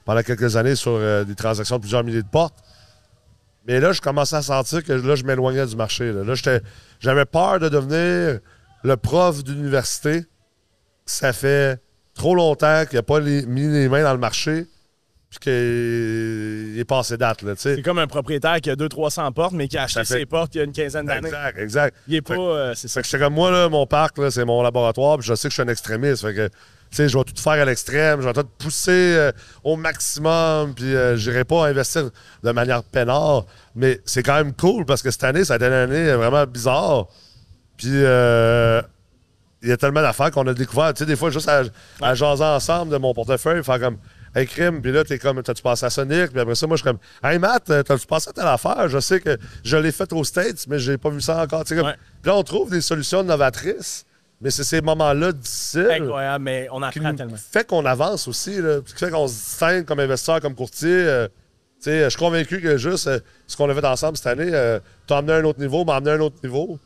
pendant 0.05 0.23
quelques 0.23 0.57
années 0.57 0.77
sur 0.77 0.93
euh, 0.93 1.25
des 1.25 1.35
transactions 1.35 1.77
de 1.77 1.81
plusieurs 1.81 2.05
milliers 2.05 2.23
de 2.23 2.29
portes. 2.29 2.57
Mais 3.67 3.81
là, 3.81 3.91
je 3.93 4.01
commençais 4.01 4.37
à 4.37 4.43
sentir 4.43 4.85
que 4.85 4.93
là, 4.93 5.17
je 5.17 5.25
m'éloignais 5.25 5.67
du 5.67 5.75
marché. 5.77 6.13
Là, 6.13 6.23
Là, 6.23 6.35
j'avais 7.01 7.25
peur 7.25 7.59
de 7.59 7.69
devenir 7.69 8.39
le 8.85 8.97
prof 8.97 9.43
d'université. 9.43 10.25
Ça 11.07 11.33
fait 11.33 11.81
trop 12.15 12.35
longtemps 12.35 12.85
qu'il 12.87 12.97
n'a 12.99 13.03
pas 13.03 13.21
les- 13.21 13.47
mis 13.47 13.67
les 13.69 13.89
mains 13.89 14.03
dans 14.03 14.13
le 14.13 14.19
marché 14.19 14.67
puis 15.31 15.39
qu'il 15.41 16.79
est 16.79 16.85
passé 16.89 17.17
date. 17.17 17.43
Là. 17.43 17.53
C'est 17.57 17.83
comme 17.83 17.99
un 17.99 18.07
propriétaire 18.07 18.61
qui 18.61 18.71
a 18.71 18.77
200-300 18.77 19.33
portes, 19.33 19.53
mais 19.55 19.69
qui 19.69 19.77
a 19.77 19.83
acheté 19.85 20.05
fait- 20.05 20.19
ses 20.21 20.27
portes 20.27 20.55
il 20.55 20.59
y 20.59 20.61
a 20.61 20.65
une 20.65 20.73
quinzaine 20.73 21.07
d'années. 21.07 21.29
Exact, 21.29 21.59
exact. 21.59 21.97
Il 22.09 22.15
est 22.17 22.23
pas. 22.23 22.35
Euh, 22.35 22.75
c'est 22.75 22.89
ça. 22.89 22.95
Fait 22.95 23.03
que 23.03 23.07
j'étais 23.11 23.23
comme 23.25 23.35
moi, 23.35 23.51
là, 23.51 23.69
mon 23.69 23.87
parc, 23.87 24.19
là, 24.19 24.31
c'est 24.31 24.45
mon 24.45 24.63
laboratoire, 24.63 25.19
puis 25.19 25.27
je 25.27 25.35
sais 25.35 25.49
que 25.49 25.55
je 25.55 25.61
suis 25.61 25.69
un 25.69 25.71
extrémiste. 25.71 26.23
Fait 26.23 26.35
que, 26.35 26.49
je 26.93 27.03
vais 27.19 27.25
tout 27.25 27.35
faire 27.43 27.53
à 27.53 27.65
l'extrême, 27.65 28.21
je 28.23 28.27
vais 28.29 28.33
tout 28.33 28.47
pousser 28.59 28.91
euh, 29.17 29.33
au 29.65 29.77
maximum, 29.77 30.75
puis 30.75 30.95
euh, 30.95 31.17
j'irai 31.17 31.45
pas 31.45 31.67
investir 31.67 32.11
de 32.43 32.51
manière 32.53 32.83
peinard. 32.85 33.45
Mais 33.75 34.01
c'est 34.07 34.23
quand 34.23 34.37
même 34.37 34.55
cool 34.55 34.87
parce 34.87 35.03
que 35.03 35.11
cette 35.11 35.25
année, 35.25 35.45
ça 35.45 35.55
a 35.55 35.57
été 35.57 35.67
une 35.67 35.73
année 35.73 36.13
vraiment 36.13 36.47
bizarre. 36.47 37.09
Puis, 37.77 37.89
euh, 37.93 38.81
il 39.67 39.71
y 39.71 39.73
a 39.73 39.77
tellement 39.77 40.01
d'affaires 40.03 40.31
qu'on 40.31 40.47
a 40.47 40.55
découvert. 40.55 40.95
Tu 40.95 41.01
sais, 41.01 41.07
des 41.07 41.17
fois, 41.17 41.31
juste 41.31 41.49
à, 41.49 41.63
à 42.01 42.15
jaser 42.15 42.45
ensemble 42.45 42.93
de 42.93 42.97
mon 42.99 43.13
portefeuille, 43.13 43.63
faire 43.65 43.81
comme, 43.81 43.99
hey, 44.35 44.47
crime, 44.47 44.81
puis 44.81 44.93
là, 44.93 45.05
t'es 45.05 45.19
comme, 45.19 45.43
t'as-tu 45.43 45.63
pensé 45.63 45.85
à 45.85 45.91
Sonic? 45.91 46.31
Puis 46.31 46.41
après 46.41 46.55
ça, 46.55 46.67
moi, 46.67 46.77
je 46.77 46.83
suis 46.83 46.91
comme, 46.91 46.99
hey, 47.23 47.39
Matt, 47.39 47.69
euh, 47.71 47.83
t'as-tu 47.83 48.07
pensé 48.07 48.31
à 48.31 48.33
telle 48.33 48.47
affaire? 48.47 48.89
Je 48.89 48.99
sais 49.01 49.21
que 49.21 49.37
je 49.65 49.77
l'ai 49.77 49.93
faite 49.93 50.13
aux 50.13 50.25
States, 50.25 50.67
mais 50.69 50.79
j'ai 50.79 50.97
pas 50.99 51.11
vu 51.11 51.21
ça 51.21 51.43
encore. 51.43 51.65
Comme- 51.65 51.79
Ouais. 51.81 51.95
Puis 52.23 52.31
là, 52.31 52.37
on 52.37 52.43
trouve 52.43 52.71
des 52.71 52.81
solutions 52.81 53.23
novatrices, 53.23 54.05
mais 54.41 54.51
c'est 54.51 54.65
ces 54.65 54.81
moments-là 54.83 55.33
difficiles 55.33 55.89
Incroyable, 55.91 56.45
mais 56.45 56.69
on 56.71 56.83
apprend 56.83 57.15
tellement. 57.15 57.37
fait 57.37 57.67
qu'on 57.67 57.85
avance 57.87 58.29
aussi, 58.29 58.61
là, 58.61 58.81
qui 58.87 58.93
fait 58.95 59.11
qu'on 59.11 59.27
se 59.27 59.35
distingue 59.35 59.85
comme 59.85 60.01
investisseur, 60.01 60.41
comme 60.41 60.55
courtier. 60.55 60.91
euh, 60.93 61.29
sais, 61.81 62.05
je 62.05 62.09
suis 62.11 62.19
convaincu 62.19 62.61
que 62.61 62.77
juste 62.77 63.07
euh, 63.07 63.19
ce 63.47 63.57
qu'on 63.57 63.69
a 63.71 63.75
fait 63.75 63.85
ensemble 63.87 64.17
cette 64.17 64.27
année, 64.27 64.51
euh, 64.53 64.79
t'as 65.07 65.19
emmené 65.19 65.33
à 65.33 65.37
un 65.37 65.45
autre 65.45 65.61
niveau, 65.61 65.85
m'a 65.85 65.97
emmené 65.97 66.11
à 66.11 66.15
un 66.15 66.21
autre 66.21 66.37
niveau. 66.45 66.79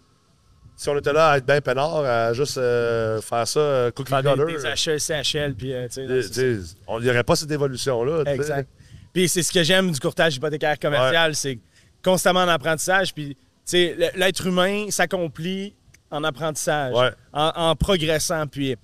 Si 0.81 0.89
on 0.89 0.97
était 0.97 1.13
là 1.13 1.33
à 1.33 1.37
être 1.37 1.45
bien 1.45 1.61
peinard, 1.61 2.07
à 2.07 2.33
juste 2.33 2.57
euh, 2.57 3.21
faire 3.21 3.47
ça 3.47 3.61
euh, 3.61 3.91
cookie 3.91 4.09
Faire 4.09 4.23
des, 4.23 4.35
des 4.47 4.63
HL, 4.65 4.99
CHL, 4.99 5.55
puis 5.55 5.75
euh, 5.75 5.87
tu 5.89 6.07
sais, 6.09 6.23
sais, 6.23 6.77
on 6.87 6.99
n'y 6.99 7.11
aurait 7.11 7.23
pas 7.23 7.37
cette 7.37 7.51
évolution-là. 7.51 8.23
Exact. 8.33 8.67
Puis 9.13 9.29
c'est 9.29 9.43
ce 9.43 9.53
que 9.53 9.63
j'aime 9.63 9.91
du 9.91 10.01
courtage 10.01 10.37
hypothécaire 10.37 10.79
commercial, 10.79 11.35
c'est 11.35 11.59
constamment 12.03 12.41
en 12.45 12.49
apprentissage. 12.49 13.13
Puis, 13.13 13.35
tu 13.37 13.43
sais, 13.67 13.95
l'être 14.17 14.47
humain 14.47 14.87
s'accomplit 14.89 15.75
en 16.11 16.25
apprentissage, 16.25 16.95
Ouais. 16.95 17.11
en, 17.35 17.53
en 17.55 17.77
progressant. 17.77 18.47
Puis, 18.47 18.75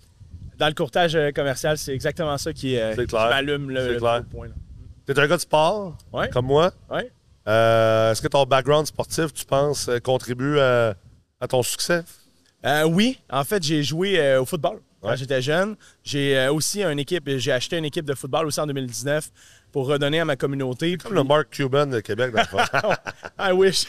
dans 0.58 0.66
le 0.68 0.74
courtage 0.74 1.16
commercial, 1.34 1.78
c'est 1.78 1.94
exactement 1.94 2.36
ça 2.36 2.52
qui, 2.52 2.78
euh, 2.78 2.94
qui 2.94 3.14
m'allume 3.14 3.70
le, 3.70 3.94
le 3.94 3.98
clair. 3.98 4.22
point. 4.30 4.48
T'es 5.06 5.18
un 5.18 5.26
gars 5.26 5.36
de 5.36 5.40
sport, 5.40 5.96
Ouais. 6.12 6.28
comme 6.28 6.44
moi. 6.44 6.72
Est-ce 7.46 8.20
que 8.20 8.28
ton 8.28 8.44
background 8.44 8.86
sportif, 8.86 9.32
tu 9.32 9.46
penses, 9.46 9.88
contribue 10.04 10.58
à, 10.58 10.94
à 11.40 11.48
ton 11.48 11.62
succès? 11.62 12.02
Euh, 12.64 12.84
oui, 12.84 13.18
en 13.30 13.44
fait, 13.44 13.62
j'ai 13.62 13.82
joué 13.82 14.18
euh, 14.18 14.40
au 14.42 14.46
football 14.46 14.80
quand 15.00 15.10
Ouais. 15.10 15.16
j'étais 15.16 15.42
jeune. 15.42 15.76
J'ai 16.02 16.36
euh, 16.36 16.52
aussi 16.52 16.82
une 16.82 16.98
équipe, 16.98 17.28
j'ai 17.36 17.52
acheté 17.52 17.76
une 17.76 17.84
équipe 17.84 18.04
de 18.06 18.14
football 18.14 18.46
aussi 18.46 18.58
en 18.60 18.66
2019 18.66 19.30
pour 19.70 19.86
redonner 19.86 20.20
à 20.20 20.24
ma 20.24 20.36
communauté. 20.36 20.96
Comme 20.96 21.14
le 21.14 21.22
Mark 21.22 21.48
Cuban 21.50 21.86
de 21.86 22.00
Québec, 22.00 22.32
dans 22.32 22.42
le. 22.42 22.94
I 23.38 23.52
wish. 23.52 23.86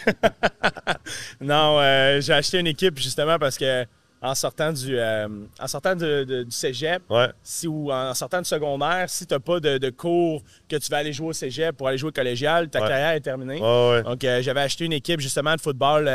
non, 1.42 1.80
j'ai 2.20 2.34
acheté 2.34 2.60
une 2.60 2.68
équipe 2.68 2.98
justement 3.00 3.40
parce 3.40 3.58
que 3.58 3.86
en 4.22 4.34
sortant 4.36 4.74
du, 4.74 5.00
en 5.00 5.68
sortant 5.68 5.96
de- 5.96 6.24
de- 6.24 6.44
du 6.44 6.52
cégep, 6.52 7.04
Ouais. 7.10 7.30
si, 7.44 7.68
ou 7.68 7.92
en 7.92 8.14
sortant 8.14 8.40
du 8.40 8.46
secondaire, 8.50 9.10
si 9.10 9.26
tu 9.26 9.34
n'as 9.34 9.40
pas 9.40 9.60
de, 9.60 9.78
de 9.78 9.90
cours 9.92 10.44
que 10.68 10.76
tu 10.76 10.90
vas 10.92 10.98
aller 10.98 11.14
jouer 11.14 11.28
au 11.30 11.34
cégep 11.34 11.76
pour 11.78 11.88
aller 11.88 11.98
jouer 12.00 12.10
au 12.10 12.12
collégial, 12.14 12.68
ta 12.70 12.82
Ouais. 12.82 12.88
carrière 12.90 13.12
est 13.12 13.22
terminée. 13.22 13.60
Donc, 13.60 14.20
j'avais 14.22 14.62
acheté 14.62 14.86
une 14.86 14.94
équipe 14.94 15.20
justement 15.22 15.56
de 15.56 15.62
football 15.62 16.08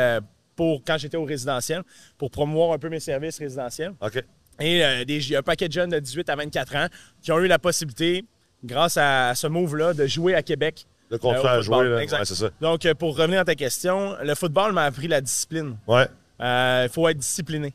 pour 0.63 0.83
quand 0.85 0.97
j'étais 0.99 1.17
au 1.17 1.25
résidentiel, 1.25 1.83
pour 2.17 2.31
promouvoir 2.31 2.73
un 2.73 2.79
peu 2.79 2.89
mes 2.89 3.01
services 3.01 3.39
résidentiels. 3.39 3.93
OK. 4.01 4.23
Et 4.61 4.85
euh, 4.85 5.05
des- 5.05 5.17
il 5.27 5.31
y 5.33 5.37
a 5.37 5.41
un 5.41 5.43
paquet 5.43 5.67
de 5.67 5.73
jeunes 5.73 5.91
de 5.91 5.99
18 5.99 6.29
à 6.31 6.37
24 6.37 6.77
ans 6.77 6.87
qui 7.21 7.33
ont 7.33 7.39
eu 7.41 7.49
la 7.49 7.59
possibilité, 7.59 8.25
grâce 8.65 8.97
à 8.97 9.35
ce 9.35 9.47
move-là, 9.49 9.93
de 9.93 10.07
jouer 10.07 10.35
à 10.35 10.43
Québec. 10.43 10.87
De 11.11 11.17
continuer 11.17 11.47
euh, 11.49 11.59
à 11.59 11.61
jouer, 11.63 11.89
là. 11.89 11.97
Ouais, 11.97 12.07
ça. 12.07 12.51
Donc, 12.61 12.87
euh, 12.87 12.95
pour 12.95 13.17
revenir 13.17 13.41
à 13.41 13.45
ta 13.45 13.55
question, 13.57 14.15
le 14.23 14.35
football 14.37 14.73
m'a 14.73 14.85
appris 14.85 15.09
la 15.09 15.21
discipline. 15.21 15.77
Ouais. 15.89 16.07
Il 16.41 16.89
faut 16.93 17.09
être 17.09 17.19
discipliné. 17.19 17.75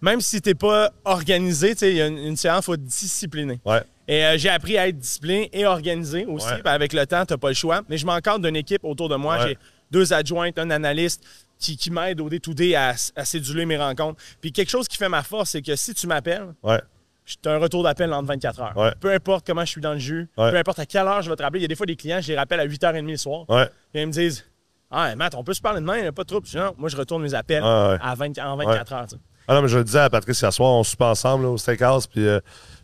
Même 0.00 0.20
si 0.20 0.40
tu 0.40 0.50
n'es 0.50 0.54
pas 0.54 0.92
organisé, 1.04 1.74
il 1.82 1.96
y 1.96 2.02
a 2.02 2.06
une, 2.06 2.18
une 2.18 2.36
séance, 2.36 2.64
il 2.64 2.66
faut 2.66 2.74
être 2.74 2.84
discipliné. 2.84 3.58
Ouais. 3.64 3.82
Et 4.06 4.24
euh, 4.24 4.38
j'ai 4.38 4.48
appris 4.50 4.78
à 4.78 4.88
être 4.88 4.98
discipliné 4.98 5.50
et 5.52 5.66
organisé 5.66 6.24
aussi. 6.26 6.46
Ouais. 6.46 6.60
Avec 6.66 6.92
le 6.92 7.04
temps, 7.06 7.24
tu 7.26 7.32
n'as 7.32 7.38
pas 7.38 7.48
le 7.48 7.54
choix. 7.54 7.82
Mais 7.88 7.96
je 7.98 8.06
m'encadre 8.06 8.44
d'une 8.44 8.56
équipe 8.56 8.84
autour 8.84 9.08
de 9.08 9.16
moi. 9.16 9.38
Ouais. 9.38 9.48
J'ai 9.48 9.58
deux 9.90 10.12
adjointes, 10.12 10.58
un 10.58 10.70
analyste 10.70 11.24
qui, 11.58 11.76
qui 11.76 11.90
m'aide 11.90 12.20
au 12.20 12.28
day-to-day 12.28 12.74
à, 12.74 12.94
à 13.16 13.24
céduler 13.24 13.66
mes 13.66 13.76
rencontres. 13.76 14.20
Puis 14.40 14.52
quelque 14.52 14.70
chose 14.70 14.86
qui 14.88 14.96
fait 14.96 15.08
ma 15.08 15.22
force, 15.22 15.50
c'est 15.50 15.62
que 15.62 15.74
si 15.76 15.92
tu 15.94 16.06
m'appelles, 16.06 16.54
Ouais. 16.62 16.80
j'ai 17.26 17.36
un 17.50 17.58
retour 17.58 17.82
d'appel 17.82 18.12
entre 18.12 18.26
24 18.28 18.60
heures. 18.60 18.76
Ouais. 18.76 18.92
Peu 19.00 19.12
importe 19.12 19.46
comment 19.46 19.64
je 19.64 19.70
suis 19.70 19.80
dans 19.80 19.92
le 19.92 19.98
jus, 19.98 20.28
Ouais. 20.36 20.50
peu 20.50 20.56
importe 20.56 20.78
à 20.78 20.86
quelle 20.86 21.06
heure 21.06 21.22
je 21.22 21.28
vais 21.30 21.36
te 21.36 21.42
rappeler. 21.42 21.60
Il 21.60 21.62
y 21.62 21.66
a 21.66 21.68
des 21.68 21.74
fois 21.76 21.86
des 21.86 21.96
clients, 21.96 22.20
je 22.20 22.28
les 22.28 22.36
rappelle 22.38 22.60
à 22.60 22.66
8h30 22.66 23.06
le 23.10 23.16
soir. 23.16 23.44
Puis 23.46 24.00
ils 24.02 24.06
me 24.06 24.12
disent 24.12 24.44
Ah, 24.90 25.14
Matt, 25.16 25.34
on 25.34 25.44
peut 25.44 25.52
se 25.52 25.60
parler 25.60 25.80
demain, 25.80 25.96
il 25.98 26.02
n'y 26.02 26.06
a 26.08 26.12
pas 26.12 26.22
de 26.22 26.28
trouble. 26.28 26.46
Non, 26.54 26.72
moi, 26.78 26.88
je 26.88 26.96
retourne 26.96 27.22
mes 27.22 27.34
appels 27.34 27.62
Ah, 27.62 27.98
à 28.00 28.14
20 28.14 28.38
en 28.38 28.56
24 28.56 28.92
heures. 28.94 29.06
tu 29.06 29.16
sais. 29.16 29.20
Ah 29.46 29.54
non, 29.54 29.62
mais 29.62 29.68
je 29.68 29.78
le 29.78 29.84
disais 29.84 29.98
à 30.00 30.08
Patrice 30.10 30.40
hier 30.42 30.52
soir, 30.52 30.70
on 30.72 30.82
soupe 30.84 31.00
ensemble 31.00 31.44
là, 31.44 31.50
au 31.50 31.56
steakhouse, 31.58 32.06
puis 32.06 32.26
euh, 32.26 32.38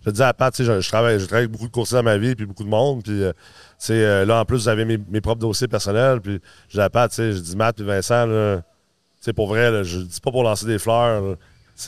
je 0.04 0.10
disais 0.10 0.24
à 0.24 0.34
Pat, 0.34 0.52
tu 0.54 0.64
sais, 0.64 0.74
je, 0.74 0.80
je 0.80 0.88
travaille, 0.88 1.18
je 1.18 1.24
travaille 1.26 1.44
avec 1.44 1.52
beaucoup 1.52 1.66
de 1.66 1.72
courtiers 1.72 1.96
dans 1.96 2.02
ma 2.02 2.18
vie, 2.18 2.34
puis 2.34 2.46
beaucoup 2.46 2.64
de 2.64 2.68
monde, 2.68 3.02
puis 3.02 3.22
euh, 3.22 3.32
euh, 3.90 4.24
là, 4.24 4.40
en 4.40 4.44
plus, 4.44 4.64
j'avais 4.64 4.84
mes, 4.84 4.98
mes 4.98 5.20
propres 5.20 5.40
dossiers 5.40 5.68
personnels, 5.68 6.20
puis 6.20 6.40
je 6.68 6.74
dis 6.74 6.80
à 6.80 6.90
Pat, 6.90 7.10
tu 7.10 7.16
sais, 7.16 7.32
je 7.32 7.38
dis 7.38 7.56
Matt 7.56 7.76
puis 7.76 7.84
Vincent, 7.84 8.26
là, 8.26 8.62
pour 9.34 9.48
vrai, 9.48 9.70
là, 9.70 9.82
je 9.82 9.98
dis 10.00 10.20
pas 10.20 10.30
pour 10.30 10.42
lancer 10.42 10.66
des 10.66 10.78
fleurs, 10.78 11.22
là, 11.22 11.34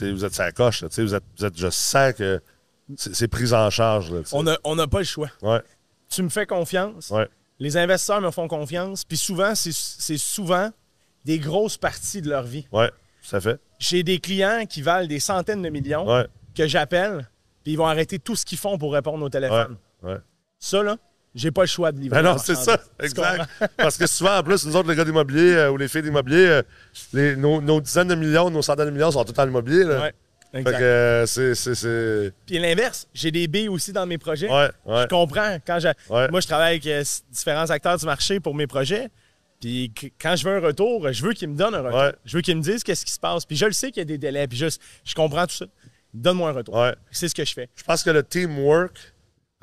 vous 0.01 0.25
êtes 0.25 0.33
sa 0.33 0.51
coche, 0.51 0.81
là, 0.81 0.89
vous 0.95 1.15
êtes, 1.15 1.23
vous 1.37 1.45
êtes, 1.45 1.57
je 1.57 1.69
sens 1.69 2.13
que 2.13 2.41
c'est 2.95 3.27
pris 3.27 3.53
en 3.53 3.69
charge, 3.69 4.11
là. 4.11 4.21
On 4.31 4.43
n'a 4.43 4.57
on 4.63 4.75
pas 4.87 4.99
le 4.99 5.03
choix. 5.05 5.29
Ouais, 5.41 5.61
Tu 6.09 6.23
me 6.23 6.29
fais 6.29 6.45
confiance. 6.45 7.09
ouais, 7.09 7.27
Les 7.59 7.75
investisseurs 7.77 8.21
me 8.21 8.31
font 8.31 8.47
confiance. 8.47 9.03
Puis 9.03 9.17
souvent, 9.17 9.53
c'est 9.55 10.17
souvent 10.17 10.71
des 11.25 11.39
grosses 11.39 11.77
parties 11.77 12.21
de 12.21 12.29
leur 12.29 12.43
vie. 12.43 12.65
tout 12.71 13.35
à 13.35 13.41
fait. 13.41 13.59
J'ai 13.79 14.03
des 14.03 14.19
clients 14.19 14.65
qui 14.67 14.81
valent 14.81 15.07
des 15.07 15.19
centaines 15.19 15.61
de 15.61 15.69
millions 15.69 16.07
Ouais, 16.07 16.25
que 16.55 16.67
j'appelle, 16.67 17.29
puis 17.67 17.73
ils 17.73 17.75
vont 17.75 17.85
arrêter 17.85 18.17
tout 18.17 18.33
ce 18.37 18.45
qu'ils 18.45 18.57
font 18.57 18.77
pour 18.77 18.93
répondre 18.93 19.21
au 19.25 19.27
téléphone. 19.27 19.75
ouais. 20.01 20.15
Ça, 20.57 20.81
là, 20.83 20.95
j'ai 21.35 21.51
pas 21.51 21.63
le 21.63 21.67
choix 21.67 21.91
de 21.91 21.99
livrer. 21.99 22.21
Ben 22.23 22.31
non, 22.31 22.37
c'est 22.37 22.55
ça, 22.55 22.79
exact. 23.03 23.43
Parce 23.75 23.97
que 23.97 24.07
souvent, 24.07 24.37
en 24.37 24.41
plus, 24.43 24.65
nous 24.65 24.73
autres, 24.77 24.87
les 24.89 24.95
gars 24.95 25.03
d'immobilier 25.03 25.51
euh, 25.53 25.69
ou 25.71 25.75
les 25.75 25.89
filles 25.89 26.01
d'immobilier, 26.01 26.61
euh, 27.13 27.35
nos, 27.35 27.59
nos 27.59 27.81
dizaines 27.81 28.07
de 28.07 28.15
millions, 28.15 28.49
nos 28.49 28.61
centaines 28.61 28.85
de 28.85 28.91
millions 28.91 29.11
sont 29.11 29.25
tout 29.25 29.37
en 29.37 29.45
immobilier. 29.45 29.83
Là. 29.83 29.99
Ouais, 29.99 30.13
Fait 30.53 30.59
exact. 30.59 30.77
que 30.77 30.83
euh, 30.83 31.25
c'est. 31.25 31.55
c'est- 31.55 31.75
c'est- 31.75 32.31
Puis 32.45 32.57
l'inverse, 32.57 33.09
j'ai 33.13 33.31
des 33.31 33.49
billes 33.49 33.67
aussi 33.67 33.91
dans 33.91 34.05
mes 34.05 34.17
projets. 34.17 34.47
Ouais, 34.49 34.69
ouais. 34.85 35.01
Je 35.01 35.07
comprends. 35.07 35.57
Quand 35.67 35.79
je- 35.81 35.89
Ouais. 36.09 36.29
Moi, 36.31 36.39
je 36.39 36.47
travaille 36.47 36.79
avec 36.83 37.05
différents 37.29 37.69
acteurs 37.69 37.97
du 37.97 38.05
marché 38.05 38.39
pour 38.39 38.55
mes 38.55 38.65
projets. 38.65 39.09
Puis 39.59 39.91
qu- 39.93 40.13
quand 40.21 40.37
je 40.37 40.47
veux 40.47 40.55
un 40.55 40.61
retour, 40.61 41.11
je 41.11 41.21
veux 41.25 41.33
qu'ils 41.33 41.49
me 41.49 41.55
donnent 41.57 41.75
un 41.75 41.81
retour. 41.81 42.19
Je 42.23 42.37
veux 42.37 42.41
qu'ils 42.41 42.55
me 42.55 42.61
disent 42.61 42.81
qu'est-ce 42.85 43.03
qui 43.03 43.11
se 43.11 43.19
passe. 43.19 43.43
Puis 43.45 43.57
je 43.57 43.65
le 43.65 43.73
sais 43.73 43.91
qu'il 43.91 43.99
y 44.01 44.01
a 44.01 44.05
des 44.05 44.17
délais. 44.17 44.47
Puis 44.47 44.57
je, 44.57 44.67
je 45.03 45.13
comprends 45.13 45.45
tout 45.45 45.55
ça. 45.55 45.65
Donne-moi 46.13 46.49
un 46.49 46.53
retour. 46.53 46.75
Ouais. 46.75 46.95
C'est 47.11 47.27
ce 47.29 47.35
que 47.35 47.45
je 47.45 47.53
fais. 47.53 47.69
Je 47.75 47.83
pense 47.83 48.03
que 48.03 48.09
le 48.09 48.23
teamwork 48.23 49.13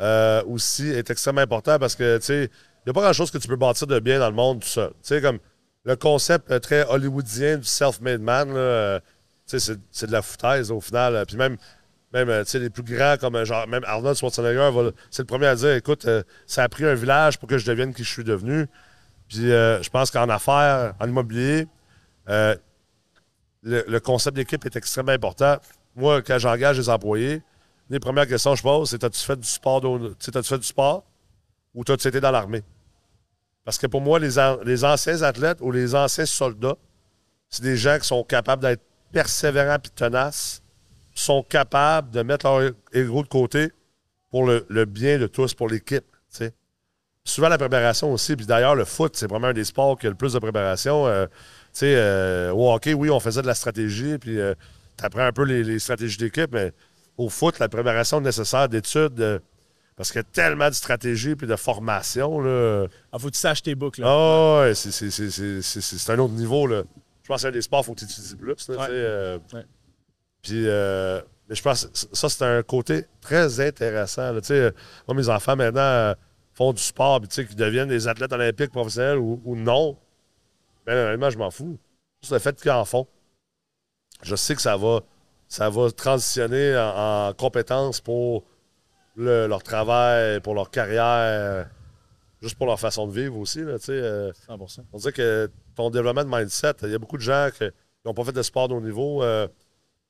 euh, 0.00 0.42
aussi 0.44 0.88
est 0.88 1.08
extrêmement 1.10 1.40
important 1.40 1.78
parce 1.78 1.94
que, 1.96 2.18
tu 2.18 2.24
sais, 2.24 2.44
il 2.44 2.86
n'y 2.86 2.90
a 2.90 2.92
pas 2.92 3.00
grand-chose 3.02 3.30
que 3.30 3.38
tu 3.38 3.48
peux 3.48 3.56
bâtir 3.56 3.86
de 3.86 3.98
bien 3.98 4.18
dans 4.18 4.28
le 4.28 4.34
monde 4.36 4.60
tout 4.60 4.68
seul. 4.68 4.90
Tu 4.90 4.96
sais, 5.02 5.20
comme 5.22 5.38
le 5.84 5.96
concept 5.96 6.50
euh, 6.50 6.58
très 6.58 6.84
hollywoodien 6.88 7.56
du 7.58 7.64
self-made 7.66 8.20
man, 8.20 8.50
euh, 8.54 9.00
tu 9.48 9.58
sais, 9.58 9.76
c'est- 9.90 10.06
de 10.06 10.12
la 10.12 10.22
foutaise 10.22 10.70
au 10.70 10.80
final. 10.80 11.24
Puis 11.26 11.36
même, 11.36 11.56
même 12.12 12.28
tu 12.44 12.50
sais, 12.50 12.58
les 12.58 12.70
plus 12.70 12.82
grands 12.82 13.16
comme 13.18 13.42
genre, 13.44 13.66
même 13.66 13.84
Arnold 13.86 14.16
Schwarzenegger, 14.16 14.90
c'est 15.10 15.22
le 15.22 15.26
premier 15.26 15.46
à 15.46 15.54
dire 15.56 15.72
écoute, 15.74 16.04
euh, 16.06 16.22
ça 16.46 16.62
a 16.62 16.68
pris 16.68 16.84
un 16.84 16.94
village 16.94 17.38
pour 17.38 17.48
que 17.48 17.58
je 17.58 17.66
devienne 17.66 17.92
qui 17.94 18.04
je 18.04 18.10
suis 18.10 18.24
devenu. 18.24 18.66
Puis 19.28 19.38
je 19.48 19.88
pense 19.90 20.10
qu'en 20.10 20.28
affaires, 20.28 20.94
en 21.00 21.08
immobilier, 21.08 21.66
le, 22.26 22.56
le 23.62 24.00
concept 24.00 24.36
d'équipe 24.36 24.64
est 24.66 24.76
extrêmement 24.76 25.12
important. 25.12 25.56
Moi, 25.94 26.22
quand 26.22 26.38
j'engage 26.38 26.78
des 26.78 26.88
employés, 26.88 27.42
les 27.90 28.00
premières 28.00 28.26
questions 28.26 28.52
que 28.52 28.58
je 28.58 28.62
pose, 28.62 28.90
c'est 28.90 29.04
as-tu 29.04 29.20
fait 29.20 29.36
du 29.38 29.46
sport 29.46 29.84
as-tu 29.84 30.42
fait 30.42 30.58
du 30.58 30.66
sport 30.66 31.04
ou 31.74 31.82
as-tu 31.86 32.08
été 32.08 32.20
dans 32.20 32.30
l'armée? 32.30 32.62
Parce 33.64 33.78
que 33.78 33.86
pour 33.86 34.00
moi, 34.00 34.18
les, 34.18 34.34
les 34.64 34.84
anciens 34.84 35.22
athlètes 35.22 35.58
ou 35.60 35.70
les 35.70 35.94
anciens 35.94 36.26
soldats, 36.26 36.76
c'est 37.48 37.62
des 37.62 37.76
gens 37.76 37.98
qui 37.98 38.06
sont 38.06 38.24
capables 38.24 38.62
d'être 38.62 38.82
persévérants 39.12 39.76
et 39.76 39.88
tenaces, 39.94 40.62
sont 41.14 41.42
capables 41.42 42.10
de 42.10 42.22
mettre 42.22 42.46
leur 42.46 42.72
ego 42.92 43.22
de 43.22 43.28
côté 43.28 43.70
pour 44.30 44.46
le, 44.46 44.84
bien 44.84 45.18
de 45.18 45.28
tous, 45.28 45.54
pour 45.54 45.68
l'équipe. 45.68 46.04
Souvent, 47.26 47.48
la 47.48 47.56
préparation 47.56 48.12
aussi, 48.12 48.36
puis 48.36 48.44
d'ailleurs, 48.44 48.74
le 48.74 48.84
foot, 48.84 49.16
c'est 49.16 49.26
vraiment 49.26 49.46
un 49.46 49.52
des 49.54 49.64
sports 49.64 49.98
qui 49.98 50.06
a 50.06 50.10
le 50.10 50.14
plus 50.14 50.34
de 50.34 50.38
préparation. 50.38 51.06
Euh, 51.06 51.26
euh, 51.82 52.50
au 52.50 52.70
hockey, 52.70 52.92
oui, 52.92 53.08
on 53.08 53.18
faisait 53.18 53.40
de 53.40 53.46
la 53.46 53.54
stratégie, 53.54 54.18
puis 54.18 54.38
euh, 54.38 54.54
tu 54.98 55.04
apprends 55.04 55.26
un 55.26 55.32
peu 55.32 55.44
les, 55.44 55.78
stratégies 55.78 56.18
d'équipe, 56.18 56.52
mais 56.52 56.72
au 57.16 57.28
foot, 57.28 57.58
la 57.58 57.68
préparation 57.68 58.20
nécessaire 58.20 58.68
d'études, 58.68 59.40
parce 59.96 60.10
qu'il 60.10 60.18
y 60.18 60.24
a 60.24 60.24
tellement 60.24 60.68
de 60.68 60.74
stratégies 60.74 61.36
puis 61.36 61.46
de 61.46 61.56
formation. 61.56 62.40
Là. 62.40 62.86
Ah, 63.12 63.18
faut 63.18 63.28
que 63.28 63.34
tu 63.34 63.38
saches 63.38 63.62
tes 63.62 63.74
boucles. 63.74 64.02
Ah, 64.04 64.62
ouais, 64.62 64.74
c'est 64.74 66.10
un 66.10 66.18
autre 66.18 66.34
niveau. 66.34 66.66
Là. 66.66 66.82
Je 67.22 67.28
pense 67.28 67.42
que 67.42 67.48
c'est 67.48 67.52
des 67.52 67.62
sports, 67.62 67.80
il 67.82 67.86
faut 67.86 67.94
que 67.94 68.00
tu 68.00 68.04
étudies 68.06 68.36
plus. 68.36 68.54
Puis, 70.42 70.66
mais 71.48 71.54
je 71.54 71.62
pense 71.62 71.86
que 71.86 72.16
ça, 72.16 72.28
c'est 72.28 72.44
un 72.44 72.62
côté 72.62 73.04
très 73.20 73.60
intéressant. 73.60 74.32
moi, 74.32 75.14
mes 75.14 75.28
enfants, 75.28 75.56
maintenant, 75.56 76.14
font 76.54 76.72
du 76.72 76.82
sport, 76.82 77.20
puis 77.20 77.28
qu'ils 77.28 77.56
deviennent 77.56 77.88
des 77.88 78.08
athlètes 78.08 78.32
olympiques 78.32 78.70
professionnels 78.70 79.18
ou, 79.18 79.56
non. 79.56 79.96
Ben, 80.86 81.08
honnêtement, 81.08 81.30
je 81.30 81.38
m'en 81.38 81.50
fous. 81.50 81.78
Juste 82.22 82.32
le 82.32 82.38
fait 82.38 82.60
qu'ils 82.60 82.70
en 82.70 82.84
font. 82.84 83.06
Je 84.24 84.36
sais 84.36 84.54
que 84.54 84.62
ça 84.62 84.76
va, 84.76 85.00
ça 85.48 85.70
va 85.70 85.90
transitionner 85.90 86.76
en, 86.76 87.32
compétences 87.34 88.00
pour 88.00 88.44
leur 89.16 89.62
travail, 89.62 90.40
pour 90.40 90.54
leur 90.54 90.70
carrière, 90.70 91.68
juste 92.40 92.56
pour 92.56 92.66
leur 92.66 92.80
façon 92.80 93.06
de 93.06 93.12
vivre 93.12 93.38
aussi. 93.38 93.60
Là, 93.60 93.76
100%. 93.76 93.90
Euh, 93.90 94.32
on 94.92 94.98
dit 94.98 95.12
que 95.12 95.50
ton 95.76 95.90
développement 95.90 96.24
de 96.24 96.30
mindset, 96.34 96.74
il 96.82 96.90
y 96.90 96.94
a 96.94 96.98
beaucoup 96.98 97.16
de 97.16 97.22
gens 97.22 97.48
qui 97.56 97.64
n'ont 98.04 98.14
pas 98.14 98.24
fait 98.24 98.32
de 98.32 98.42
sport 98.42 98.68
de 98.68 98.74
haut 98.74 98.80
niveau. 98.80 99.22
Euh, 99.22 99.46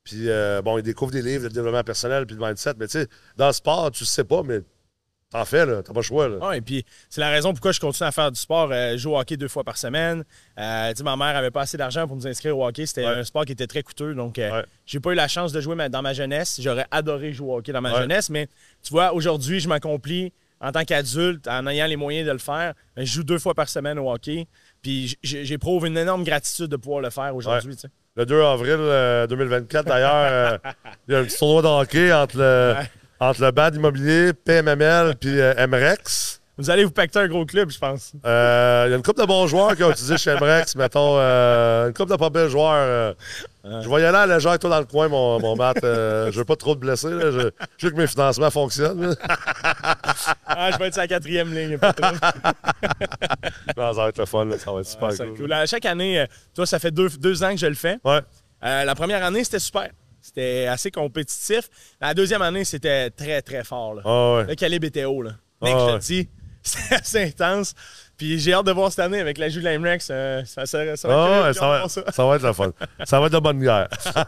puis, 0.03 0.29
euh, 0.29 0.61
bon, 0.61 0.77
ils 0.77 0.83
découvrent 0.83 1.11
des 1.11 1.21
livres 1.21 1.43
de 1.43 1.49
développement 1.49 1.83
personnel 1.83 2.25
puis 2.25 2.35
de 2.35 2.41
mindset. 2.41 2.73
Mais, 2.77 2.87
tu 2.87 2.99
sais, 2.99 3.07
dans 3.37 3.47
le 3.47 3.53
sport, 3.53 3.91
tu 3.91 4.03
ne 4.03 4.07
sais 4.07 4.23
pas, 4.23 4.43
mais 4.43 4.61
T'en 5.31 5.43
fais, 5.43 5.65
là. 5.65 5.81
T'as 5.83 5.91
pas 5.91 5.99
le 5.99 6.03
choix, 6.03 6.29
là. 6.29 6.37
Ah, 6.41 6.55
et 6.55 6.61
puis 6.61 6.85
c'est 7.09 7.19
la 7.19 7.29
raison 7.29 7.51
pourquoi 7.51 7.71
je 7.71 7.79
continue 7.79 8.07
à 8.07 8.11
faire 8.11 8.31
du 8.31 8.39
sport. 8.39 8.69
Euh, 8.71 8.91
je 8.93 8.97
joue 8.97 9.11
au 9.13 9.19
hockey 9.19 9.37
deux 9.37 9.47
fois 9.47 9.63
par 9.63 9.77
semaine. 9.77 10.23
Euh, 10.59 10.93
ma 11.03 11.15
mère 11.17 11.35
avait 11.35 11.51
pas 11.51 11.61
assez 11.61 11.77
d'argent 11.77 12.07
pour 12.07 12.15
nous 12.15 12.27
inscrire 12.27 12.57
au 12.57 12.65
hockey. 12.65 12.85
C'était 12.85 13.05
un 13.05 13.23
sport 13.23 13.43
qui 13.43 13.51
était 13.53 13.67
très 13.67 13.81
coûteux. 13.81 14.13
Donc, 14.13 14.37
euh, 14.37 14.61
j'ai 14.85 14.99
pas 14.99 15.11
eu 15.11 15.15
la 15.15 15.27
chance 15.27 15.51
de 15.51 15.59
jouer 15.61 15.89
dans 15.89 16.01
ma 16.01 16.13
jeunesse. 16.13 16.59
J'aurais 16.61 16.85
adoré 16.91 17.33
jouer 17.33 17.49
au 17.49 17.57
hockey 17.57 17.71
dans 17.71 17.81
ma 17.81 17.99
jeunesse. 17.99 18.29
Mais 18.29 18.47
tu 18.83 18.91
vois, 18.91 19.13
aujourd'hui, 19.13 19.59
je 19.59 19.67
m'accomplis 19.67 20.31
en 20.61 20.71
tant 20.71 20.85
qu'adulte 20.85 21.47
en 21.47 21.67
ayant 21.67 21.87
les 21.87 21.97
moyens 21.97 22.27
de 22.27 22.31
le 22.31 22.37
faire. 22.37 22.73
Je 22.95 23.03
joue 23.05 23.23
deux 23.23 23.39
fois 23.39 23.55
par 23.55 23.67
semaine 23.67 23.97
au 23.97 24.11
hockey. 24.11 24.47
Puis 24.83 25.17
j'éprouve 25.23 25.87
une 25.87 25.97
énorme 25.97 26.23
gratitude 26.23 26.67
de 26.67 26.77
pouvoir 26.77 27.01
le 27.01 27.09
faire 27.09 27.35
aujourd'hui. 27.35 27.75
Le 28.15 28.25
2 28.25 28.41
avril 28.41 29.27
2024, 29.27 29.85
d'ailleurs, 29.85 30.59
il 31.07 31.13
y 31.13 31.17
a 31.17 31.19
un 31.19 31.23
petit 31.25 31.37
tournoi 31.37 31.61
de 31.63 31.67
hockey 31.67 32.13
entre 32.13 32.37
le 32.37 32.75
entre 33.19 33.41
le 33.41 33.51
BAD 33.51 33.75
immobilier, 33.75 34.33
PMML 34.33 35.15
puis 35.19 35.39
euh, 35.39 35.67
MREX. 35.67 36.41
Vous 36.57 36.69
allez 36.69 36.85
vous 36.85 36.91
pacter 36.91 37.19
un 37.19 37.27
gros 37.27 37.45
club, 37.45 37.69
je 37.69 37.77
pense. 37.77 38.13
Euh, 38.25 38.85
il 38.87 38.91
y 38.91 38.93
a 38.93 38.95
une 38.95 39.03
couple 39.03 39.19
de 39.19 39.25
bons 39.25 39.45
joueurs 39.45 39.75
qui 39.75 39.83
ont 39.83 39.91
utilisé 39.91 40.17
chez 40.17 40.35
MREX, 40.35 40.75
mettons. 40.77 41.17
Euh, 41.17 41.87
une 41.87 41.93
couple 41.93 42.11
de 42.11 42.15
pas 42.15 42.29
bons 42.29 42.47
joueurs. 42.47 43.15
Je 43.65 43.89
vais 43.89 44.01
y 44.01 44.05
aller 44.05 44.17
à 44.17 44.25
la 44.25 44.35
avec 44.35 44.61
toi 44.61 44.69
dans 44.69 44.79
le 44.79 44.85
coin, 44.85 45.09
mon, 45.09 45.37
mon 45.41 45.57
Matt. 45.57 45.79
je 45.81 46.31
veux 46.31 46.45
pas 46.45 46.55
trop 46.55 46.75
te 46.75 46.79
blesser. 46.79 47.09
Je, 47.09 47.51
je, 47.77 47.87
veux 47.87 47.91
que 47.91 47.97
mes 47.97 48.07
financements 48.07 48.51
fonctionnent. 48.51 49.17
ah, 50.47 50.71
je 50.71 50.77
vais 50.77 50.87
être 50.87 50.93
sur 50.93 51.01
la 51.01 51.07
quatrième 51.09 51.53
ligne. 51.53 51.77
non, 53.77 53.93
ça 53.93 54.01
va 54.03 54.07
être 54.09 54.19
le 54.19 54.25
fun. 54.25 54.49
Ça 54.57 54.71
va 54.71 54.79
être 54.79 54.87
super 54.87 55.09
cool. 55.35 55.53
chaque 55.65 55.85
année, 55.85 56.25
toi, 56.53 56.65
ça 56.65 56.79
fait 56.79 56.91
deux, 56.91 57.09
deux, 57.09 57.43
ans 57.43 57.51
que 57.51 57.57
je 57.57 57.67
le 57.67 57.75
fais. 57.75 57.97
Ouais. 58.05 58.21
la 58.61 58.95
première 58.95 59.25
année, 59.25 59.43
c'était 59.43 59.59
super. 59.59 59.89
C'était 60.25 60.65
assez 60.65 60.89
compétitif. 60.89 61.69
La 62.01 62.15
deuxième 62.15 62.41
année, 62.41 62.65
c'était 62.65 63.11
très, 63.11 63.43
très 63.43 63.63
fort. 63.63 63.99
Ah 64.03 64.43
le 64.47 64.55
calibre 64.55 64.87
était 64.87 65.05
haut. 65.05 65.21
Là. 65.21 65.33
Ah 65.61 65.67
je 65.67 65.97
te 65.97 66.03
dis, 66.03 66.29
c'était 66.63 66.95
assez 66.95 67.23
intense. 67.25 67.75
Puis 68.17 68.39
j'ai 68.39 68.53
hâte 68.53 68.65
de 68.65 68.71
voir 68.71 68.89
cette 68.89 68.99
année 68.99 69.19
avec 69.19 69.37
la 69.37 69.49
Jules 69.49 69.67
Rex. 69.67 70.07
Euh, 70.11 70.43
ça, 70.45 70.65
ça, 70.65 70.95
ça, 70.95 71.07
va 71.07 71.49
être 71.49 71.61
ah 71.61 71.85
ça. 71.89 72.25
va 72.25 72.35
être 72.35 72.43
la 72.43 72.53
fun. 72.53 72.71
ça 73.03 73.19
va 73.19 73.27
être 73.27 73.33
de 73.33 73.39
bonne 73.39 73.59
guerre. 73.59 73.89
ça 73.99 74.25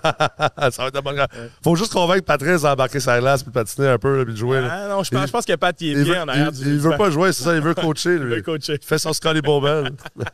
va 0.78 0.88
être 0.88 0.96
de 0.96 1.00
bonne 1.00 1.16
guerre. 1.16 1.30
Faut 1.64 1.76
juste 1.76 1.94
convaincre 1.94 2.26
Patrice 2.26 2.64
d'embarquer 2.64 3.00
sa 3.00 3.20
glace 3.20 3.44
puis 3.44 3.52
patiner 3.52 3.88
un 3.88 3.98
peu 3.98 4.26
puis 4.26 4.34
de 4.34 4.38
jouer. 4.38 4.60
Ah 4.70 4.88
non, 4.90 5.04
je 5.04 5.12
pense, 5.12 5.28
je 5.28 5.32
pense 5.32 5.46
que 5.46 5.56
Pat 5.56 5.80
il 5.82 5.98
est 5.98 6.04
bien 6.04 6.24
en 6.24 6.28
arrière 6.28 6.50
il, 6.52 6.64
du 6.64 6.70
Il 6.70 6.80
veut 6.80 6.98
pas 6.98 7.10
jouer, 7.10 7.32
c'est 7.32 7.44
ça. 7.44 7.56
Il 7.56 7.62
veut 7.62 7.74
coacher. 7.74 8.18
Lui. 8.18 8.24
il 8.32 8.36
veut 8.38 8.42
coacher. 8.42 8.78
Il 8.82 8.86
fait 8.86 9.00
son 9.00 9.14
Scully 9.14 9.42
Bowman. 9.42 9.96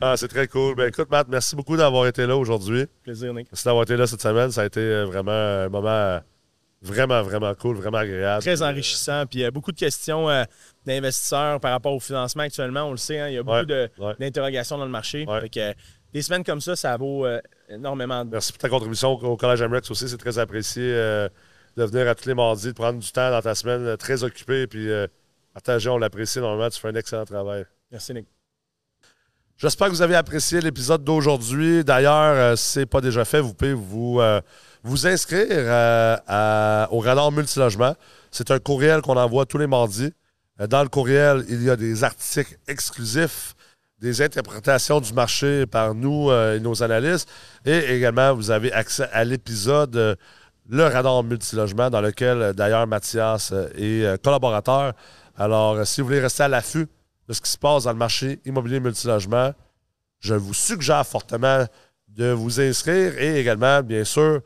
ah, 0.00 0.14
c'est 0.16 0.28
très 0.28 0.48
cool. 0.48 0.74
Ben 0.74 0.88
écoute, 0.88 1.10
Matt, 1.10 1.26
merci 1.28 1.54
beaucoup 1.54 1.76
d'avoir 1.76 2.06
été 2.06 2.26
là 2.26 2.36
aujourd'hui. 2.36 2.86
Plaisir, 3.04 3.34
Nick. 3.34 3.48
Merci 3.52 3.64
d'avoir 3.64 3.82
été 3.82 3.96
là 3.96 4.06
cette 4.06 4.22
semaine. 4.22 4.50
Ça 4.50 4.62
a 4.62 4.66
été 4.66 4.80
euh, 4.80 5.04
vraiment 5.04 5.32
un 5.32 5.68
moment 5.68 6.20
vraiment, 6.82 7.22
vraiment 7.22 7.54
cool, 7.54 7.76
vraiment 7.76 7.98
agréable. 7.98 8.42
Très 8.42 8.62
enrichissant. 8.62 9.24
Puis 9.26 9.40
il 9.40 9.42
y 9.42 9.44
a 9.44 9.50
beaucoup 9.50 9.72
de 9.72 9.78
questions 9.78 10.28
euh, 10.28 10.44
d'investisseurs 10.86 11.60
par 11.60 11.72
rapport 11.72 11.94
au 11.94 12.00
financement 12.00 12.44
actuellement. 12.44 12.84
On 12.84 12.92
le 12.92 12.96
sait, 12.96 13.18
hein, 13.18 13.28
il 13.28 13.34
y 13.34 13.38
a 13.38 13.42
beaucoup 13.42 13.66
d'interrogations 14.18 14.78
dans 14.78 14.84
le 14.84 14.90
marché. 14.90 15.26
des 16.12 16.22
semaines 16.22 16.44
comme 16.44 16.60
ça, 16.60 16.76
ça 16.76 16.96
vaut 16.96 17.26
euh, 17.26 17.40
énormément. 17.68 18.24
Merci 18.24 18.52
pour 18.52 18.58
ta 18.58 18.68
contribution 18.68 19.12
au 19.12 19.36
Collège 19.36 19.62
MREX 19.62 19.90
aussi. 19.90 20.08
C'est 20.08 20.16
très 20.16 20.38
apprécié 20.38 20.82
euh, 20.84 21.28
de 21.76 21.84
venir 21.84 22.08
à 22.08 22.14
tous 22.14 22.28
les 22.28 22.34
mardis, 22.34 22.68
de 22.68 22.72
prendre 22.72 22.98
du 22.98 23.12
temps 23.12 23.30
dans 23.30 23.42
ta 23.42 23.54
semaine 23.54 23.96
très 23.96 24.22
occupée. 24.24 24.66
Puis 24.66 24.88
partager, 25.52 25.90
on 25.90 25.98
l'apprécie 25.98 26.38
énormément. 26.38 26.68
Tu 26.70 26.80
fais 26.80 26.88
un 26.88 26.94
excellent 26.94 27.24
travail. 27.24 27.64
Merci, 27.90 28.14
Nick. 28.14 28.26
J'espère 29.56 29.88
que 29.88 29.92
vous 29.92 30.02
avez 30.02 30.14
apprécié 30.14 30.60
l'épisode 30.60 31.02
d'aujourd'hui. 31.02 31.82
D'ailleurs, 31.82 32.56
si 32.56 32.64
ce 32.64 32.78
n'est 32.80 32.86
pas 32.86 33.00
déjà 33.00 33.24
fait, 33.24 33.40
vous 33.40 33.54
pouvez 33.54 33.74
vous 33.74 34.20
vous 34.82 35.06
inscrire 35.06 35.46
euh, 35.50 36.86
au 36.90 37.00
radar 37.00 37.32
multilogement. 37.32 37.94
C'est 38.30 38.50
un 38.50 38.58
courriel 38.58 39.00
qu'on 39.02 39.16
envoie 39.16 39.46
tous 39.46 39.58
les 39.58 39.66
mardis. 39.66 40.12
Euh, 40.60 40.66
dans 40.66 40.82
le 40.82 40.88
courriel, 40.88 41.44
il 41.48 41.62
y 41.62 41.70
a 41.70 41.76
des 41.76 42.04
articles 42.04 42.56
exclusifs, 42.66 43.54
des 44.00 44.22
interprétations 44.22 45.00
du 45.00 45.12
marché 45.12 45.66
par 45.66 45.94
nous 45.94 46.30
euh, 46.30 46.56
et 46.56 46.60
nos 46.60 46.82
analystes. 46.82 47.28
Et 47.64 47.78
également, 47.96 48.34
vous 48.34 48.50
avez 48.50 48.72
accès 48.72 49.08
à 49.12 49.24
l'épisode 49.24 50.16
Le 50.68 50.84
radar 50.84 51.22
multilogement, 51.24 51.90
dans 51.90 52.00
lequel 52.00 52.52
d'ailleurs 52.54 52.86
Mathias 52.86 53.52
est 53.76 54.22
collaborateur. 54.22 54.92
Alors, 55.36 55.86
si 55.86 56.00
vous 56.00 56.08
voulez 56.08 56.20
rester 56.20 56.42
à 56.42 56.48
l'affût 56.48 56.86
de 57.28 57.32
ce 57.32 57.40
qui 57.40 57.50
se 57.50 57.58
passe 57.58 57.84
dans 57.84 57.92
le 57.92 57.98
marché 57.98 58.40
immobilier 58.44 58.80
multilogement, 58.80 59.52
je 60.20 60.34
vous 60.34 60.54
suggère 60.54 61.06
fortement 61.06 61.64
de 62.08 62.32
vous 62.32 62.60
inscrire 62.60 63.16
et 63.18 63.38
également, 63.38 63.82
bien 63.82 64.04
sûr, 64.04 64.40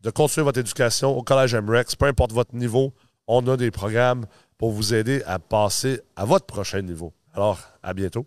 de 0.00 0.10
continuer 0.10 0.44
votre 0.44 0.60
éducation 0.60 1.16
au 1.16 1.22
Collège 1.22 1.54
MREX, 1.54 1.96
peu 1.96 2.06
importe 2.06 2.32
votre 2.32 2.54
niveau. 2.54 2.92
On 3.26 3.46
a 3.48 3.56
des 3.56 3.70
programmes 3.70 4.26
pour 4.58 4.70
vous 4.72 4.94
aider 4.94 5.22
à 5.26 5.38
passer 5.38 6.00
à 6.14 6.24
votre 6.24 6.46
prochain 6.46 6.82
niveau. 6.82 7.12
Alors, 7.34 7.60
à 7.82 7.92
bientôt. 7.92 8.26